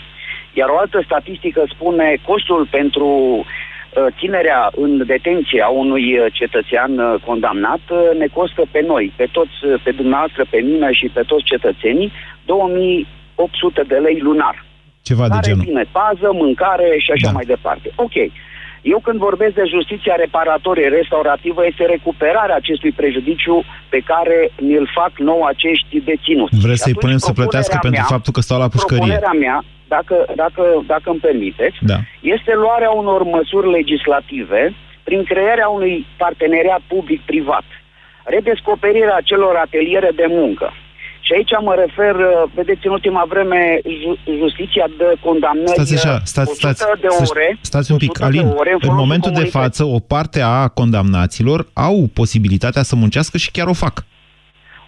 [0.52, 6.98] Iar o altă statistică spune costul pentru uh, ținerea în detenție a unui uh, cetățean
[6.98, 7.80] uh, condamnat
[8.18, 12.12] ne costă pe noi, pe toți, pe dumneavoastră, pe mine și pe toți cetățenii,
[12.44, 14.64] 2800 de lei lunar.
[15.02, 15.64] Ceva de genul.
[15.64, 17.32] Bine, pază, mâncare și așa da.
[17.32, 17.90] mai departe.
[17.94, 18.16] Ok.
[18.82, 25.12] Eu când vorbesc de justiția reparatorie, restaurativă, este recuperarea acestui prejudiciu pe care ne-l fac
[25.18, 26.56] nou acești deținuți.
[26.60, 28.98] Vreți să-i punem să plătească mea, pentru faptul că stau la pușcărie?
[28.98, 31.98] Propunerea mea, dacă, dacă, dacă îmi permiteți, da.
[32.20, 37.64] este luarea unor măsuri legislative prin crearea unui parteneriat public-privat,
[38.24, 40.72] redescoperirea celor ateliere de muncă,
[41.30, 43.80] și aici mă refer, uh, vedeți, în ultima vreme,
[44.38, 47.58] justiția de condamnări stați așa, stați, stați, de ore.
[47.60, 52.08] Stați un pic, Alin, ore, în, în momentul de față, o parte a condamnaților au
[52.14, 54.04] posibilitatea să muncească și chiar o fac.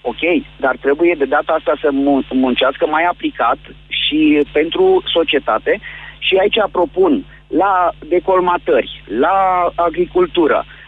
[0.01, 0.23] Ok,
[0.61, 1.89] dar trebuie de data asta să
[2.31, 5.81] muncească mai aplicat și pentru societate
[6.19, 9.37] și aici propun la decolmatări, la
[9.75, 10.82] agricultură, uh,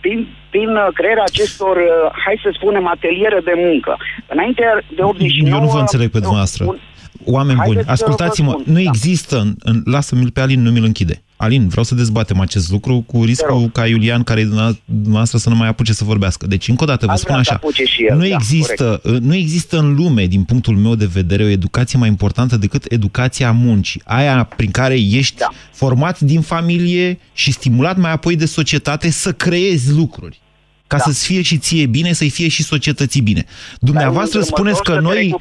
[0.00, 3.92] prin prin uh, crearea acestor, uh, hai să spunem, ateliere de muncă.
[4.26, 4.64] Înainte
[4.96, 5.56] de 89...
[5.56, 6.64] Eu nu vă înțeleg pe dumneavoastră.
[6.64, 6.78] Un...
[7.24, 8.80] Oameni buni, ascultați-mă, nu da.
[8.80, 11.22] există, în, în, lasă-mi pe Alin, nu mi-l închide.
[11.36, 14.48] Alin, vreau să dezbatem acest lucru cu riscul ca Iulian, care e
[14.84, 16.46] dumneavoastră, să nu mai apuce să vorbească.
[16.46, 17.60] Deci, încă o dată, vă spun așa,
[18.08, 21.98] el, nu, da, există, nu există în lume, din punctul meu de vedere, o educație
[21.98, 24.02] mai importantă decât educația muncii.
[24.04, 25.48] Aia prin care ești da.
[25.72, 30.40] format din familie și stimulat mai apoi de societate să creezi lucruri
[30.90, 31.02] ca da.
[31.02, 33.44] să-ți fie și ție bine, să-i fie și societății bine.
[33.78, 35.36] Dumneavoastră spuneți că noi...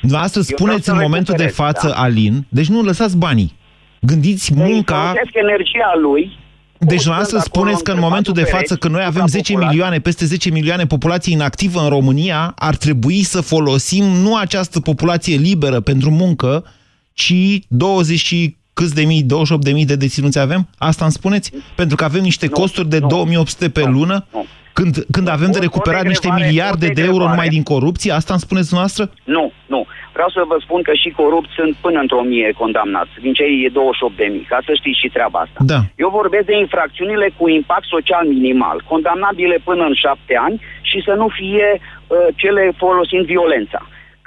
[0.00, 1.94] Dumneavoastră spuneți în momentul de față, da.
[1.94, 3.54] Alin, deci nu lăsați banii.
[4.00, 5.12] Gândiți munca...
[5.32, 6.42] energia lui
[6.78, 10.50] deci dumneavoastră spuneți că în momentul de față, că noi avem 10 milioane, peste 10
[10.50, 16.64] milioane populație inactivă în România, ar trebui să folosim nu această populație liberă pentru muncă,
[17.12, 17.34] ci
[17.68, 18.34] 20
[18.74, 20.68] câți de mii, 28 de mii de deținuți avem?
[20.78, 21.52] Asta îmi spuneți?
[21.76, 24.26] Pentru că avem niște nu, costuri de nu, 2800 pe nu, lună?
[24.32, 24.46] Nu.
[24.78, 28.12] Când, când avem de recuperat niște miliarde de euro numai din corupție?
[28.12, 29.04] Asta îmi spuneți dumneavoastră?
[29.36, 29.44] Nu,
[29.74, 29.80] nu.
[30.16, 34.16] Vreau să vă spun că și corupți sunt până într-o mie condamnați, din cei 28
[34.16, 35.60] de mii, ca să știți și treaba asta.
[35.72, 35.80] Da.
[36.02, 40.60] Eu vorbesc de infracțiunile cu impact social minimal, condamnabile până în șapte ani
[40.90, 43.80] și să nu fie uh, cele folosind violența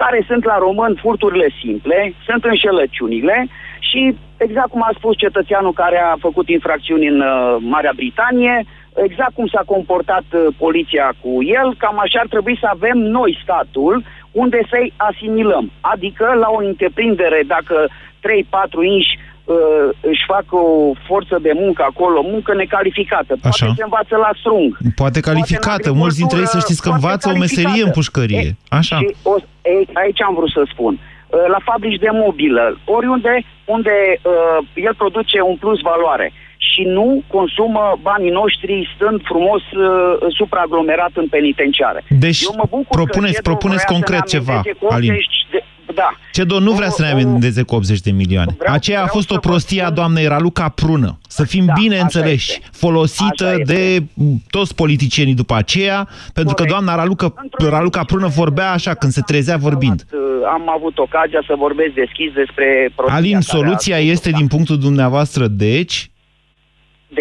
[0.04, 3.48] care sunt la român furturile simple, sunt înșelăciunile
[3.90, 4.02] și
[4.38, 8.66] exact cum a spus cetățeanul care a făcut infracțiuni în uh, Marea Britanie,
[9.04, 13.40] exact cum s-a comportat uh, poliția cu el, cam așa ar trebui să avem noi
[13.44, 15.72] statul unde să-i asimilăm.
[15.82, 17.90] Adică la o întreprindere, dacă 3-4
[18.96, 20.66] inși uh, își fac o
[21.08, 23.34] forță de muncă acolo, muncă necalificată.
[23.42, 23.74] Poate Așa.
[23.76, 24.78] se învață la strung.
[24.96, 25.92] Poate calificată.
[25.92, 28.58] Mulți dintre ei să știți că învață o meserie în pușcărie.
[28.70, 28.98] Așa.
[28.98, 30.94] Și o, e, aici am vrut să spun.
[30.94, 33.34] Uh, la fabrici de mobilă, oriunde
[33.66, 36.32] unde uh, el produce un plus valoare
[36.74, 39.82] și nu consumă banii noștri stând frumos uh,
[40.38, 42.04] supraaglomerat în penitenciare.
[42.10, 45.14] Deci Eu mă bucur propuneți, că propuneți concret ceva, Alin.
[45.52, 45.64] De,
[45.96, 46.10] da.
[46.32, 48.56] CEDO nu vrea să ne amendeze cu 80 de milioane.
[48.58, 51.18] Vreau, Aceea a vreau fost să o prostie a spun- doamnei Raluca Prună.
[51.28, 52.52] Să fim Da, bine așa înțeleși.
[52.52, 52.66] este.
[52.72, 53.74] Folosită Așa este.
[53.74, 54.04] de
[54.50, 57.34] toți politicienii după aceea, pentru că doamna Raluca,
[57.70, 60.04] Raluca Prună vorbea așa când se trezea vorbind.
[60.12, 60.20] Uh,
[60.54, 64.78] Am avut ocazia să vorbesc deschis despre prostia Alin, care soluția a este din punctul
[64.80, 66.12] dumneavoastră, deci,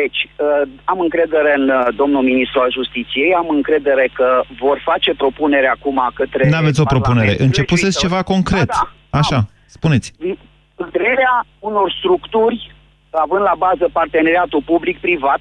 [0.01, 4.29] Deci, uh, am încredere în uh, domnul ministru al justiției, am încredere că
[4.59, 7.05] vor face propunere acum către nu aveți o Parlament.
[7.05, 7.43] propunere.
[7.49, 8.67] Începuseți ceva concret.
[8.67, 9.19] Da, da.
[9.19, 10.13] Așa, spuneți.
[10.93, 12.59] crearea unor structuri,
[13.11, 15.41] având la bază parteneriatul public-privat,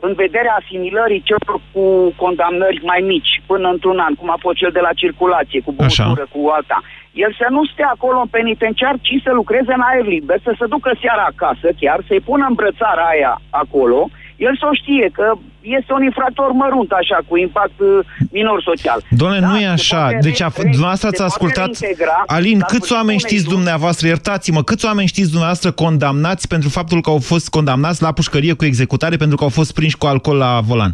[0.00, 1.84] în vederea asimilării celor cu
[2.22, 6.26] condamnări mai mici, până într-un an, cum a fost cel de la circulație, cu băutură,
[6.32, 6.82] cu alta.
[7.12, 10.66] El să nu stea acolo în penitenciar, ci să lucreze în aer liber, să se
[10.66, 14.08] ducă seara acasă chiar, să-i pună îmbrățara aia acolo,
[14.46, 15.26] el să o știe că
[15.60, 17.88] este un infractor mărunt, așa, cu impact uh,
[18.30, 18.98] minor social.
[19.10, 20.00] Doamne, nu e se așa.
[20.00, 21.80] poate Deci, a, re- dumneavoastră se ați poate ascultat...
[21.80, 23.56] reintegra Alin, la câți sfârșitul oameni unei știți luni.
[23.56, 28.52] dumneavoastră, iertați-mă, câți oameni știți dumneavoastră condamnați pentru faptul că au fost condamnați la pușcărie
[28.52, 30.92] cu executare pentru că au fost prinși cu alcool la volan?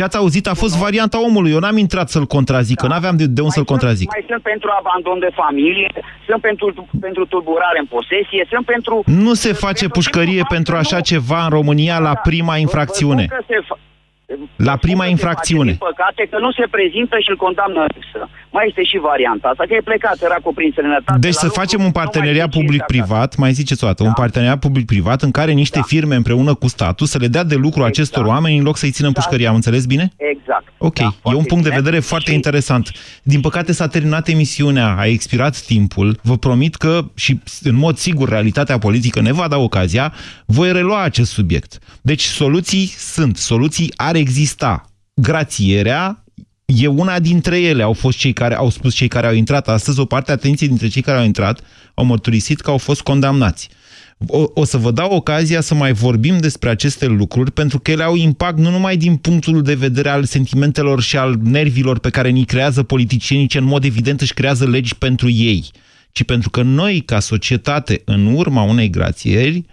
[0.00, 1.50] Ce ați auzit a fost varianta omului.
[1.50, 4.08] Eu n-am intrat să-l contrazic, că n-aveam de, de unde să-l contrazic.
[4.10, 5.90] Mai sunt pentru abandon de familie,
[6.26, 9.02] sunt pentru, pentru tulburare în posesie, sunt pentru...
[9.06, 13.26] Nu se face pușcărie pentru așa ceva în România la prima infracțiune.
[13.28, 13.89] Vă spun că se fa-
[14.56, 15.72] La prima Din infracțiune.
[15.72, 18.20] păcate că nu se prezintă și îl condamnă în lipsă.
[18.56, 21.18] Mai este și varianta asta, că e plecat, era cuprins în sănătate.
[21.18, 24.02] Deci la să lucru, facem un nu mai parteneriat zice public-privat, mai ziceți o dată,
[24.02, 27.82] un parteneriat public-privat în care niște firme împreună cu statul să le dea de lucru
[27.84, 29.46] acestor oameni în loc să-i țină în pușcărie.
[29.46, 30.12] Am înțeles bine?
[30.16, 30.64] Exact.
[30.78, 32.90] Ok, e un punct de vedere foarte interesant.
[33.22, 36.18] Din păcate s-a terminat emisiunea, a expirat timpul.
[36.22, 40.12] Vă promit că, și în mod sigur, realitatea politică ne va da ocazia,
[40.46, 41.78] voi relua acest subiect.
[42.02, 44.84] Deci soluții sunt, soluții ar exista.
[45.14, 46.24] Grațierea
[46.64, 47.82] e una dintre ele.
[47.82, 50.88] Au fost cei care au spus cei care au intrat astăzi, o parte, atenție, dintre
[50.88, 51.60] cei care au intrat,
[51.94, 53.68] au mărturisit că au fost condamnați.
[54.26, 58.02] O, o să vă dau ocazia să mai vorbim despre aceste lucruri, pentru că ele
[58.02, 62.28] au impact nu numai din punctul de vedere al sentimentelor și al nervilor pe care
[62.28, 65.70] ni creează politicienii, ce în mod evident își creează legi pentru ei,
[66.12, 69.64] ci pentru că noi, ca societate, în urma unei grațieri,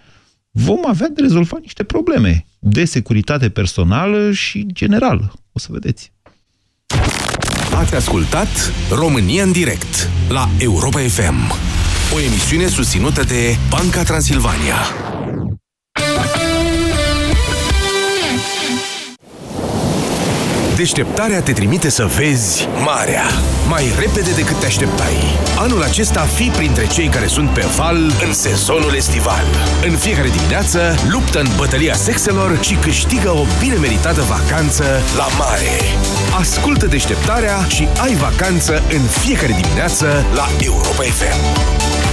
[0.60, 5.34] vom avea de rezolvat niște probleme de securitate personală și generală.
[5.51, 6.12] O să vedeți.
[7.76, 8.47] Ați ascultat
[8.91, 11.51] România în direct la Europa FM.
[12.16, 14.76] O emisiune susținută de Banca Transilvania.
[20.78, 23.23] Deșteptarea te trimite să vezi marea
[23.67, 25.15] mai repede decât te așteptai.
[25.57, 29.45] Anul acesta fi printre cei care sunt pe val în sezonul estival.
[29.88, 34.84] În fiecare dimineață luptă în bătălia sexelor și câștigă o bine meritată vacanță
[35.15, 35.71] la mare.
[36.39, 42.07] Ascultă deșteptarea și ai vacanță în fiecare dimineață la Europa FM.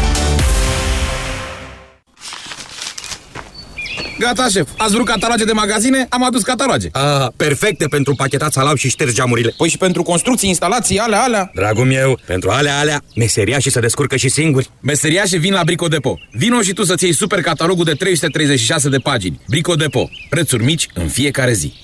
[4.24, 4.68] Gata, șef.
[4.76, 6.06] Ați vrut cataloge de magazine?
[6.08, 6.88] Am adus cataloge.
[6.92, 9.54] Ah, perfecte pentru pachetat salam și ștergi geamurile.
[9.56, 11.50] Păi și pentru construcții, instalații, alea, alea.
[11.54, 14.70] Dragul meu, pentru alea, alea, meseriașii se descurcă și singuri.
[14.80, 16.18] Meseriașii vin la Brico Depo.
[16.32, 19.40] Vino și tu să-ți iei super catalogul de 336 de pagini.
[19.48, 20.08] Brico Depo.
[20.28, 21.83] Prețuri mici în fiecare zi.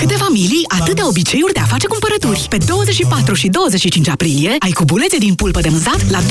[0.00, 2.46] Câte familii, atâtea obiceiuri de a face cumpărături.
[2.48, 6.24] Pe 24 și 25 aprilie ai cubulețe din pulpă de mânzat la 22,99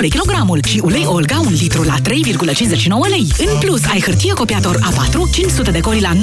[0.00, 2.08] lei kilogramul și ulei Olga 1 litru la 3,59
[3.08, 3.26] lei.
[3.38, 6.18] În plus, ai hârtie copiator A4 500 de coli la 9,99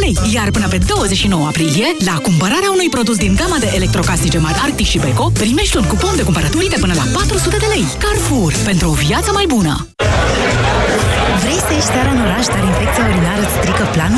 [0.00, 0.16] lei.
[0.32, 4.86] Iar până pe 29 aprilie, la cumpărarea unui produs din gama de electrocasnice mari Arctic
[4.86, 7.84] și Beko, primești un cupon de cumpărături de până la 400 de lei.
[7.98, 9.88] Carrefour, pentru o viață mai bună!
[11.40, 14.16] Vrei să ieși seara în oraș, dar infecția urinară îți strică planul?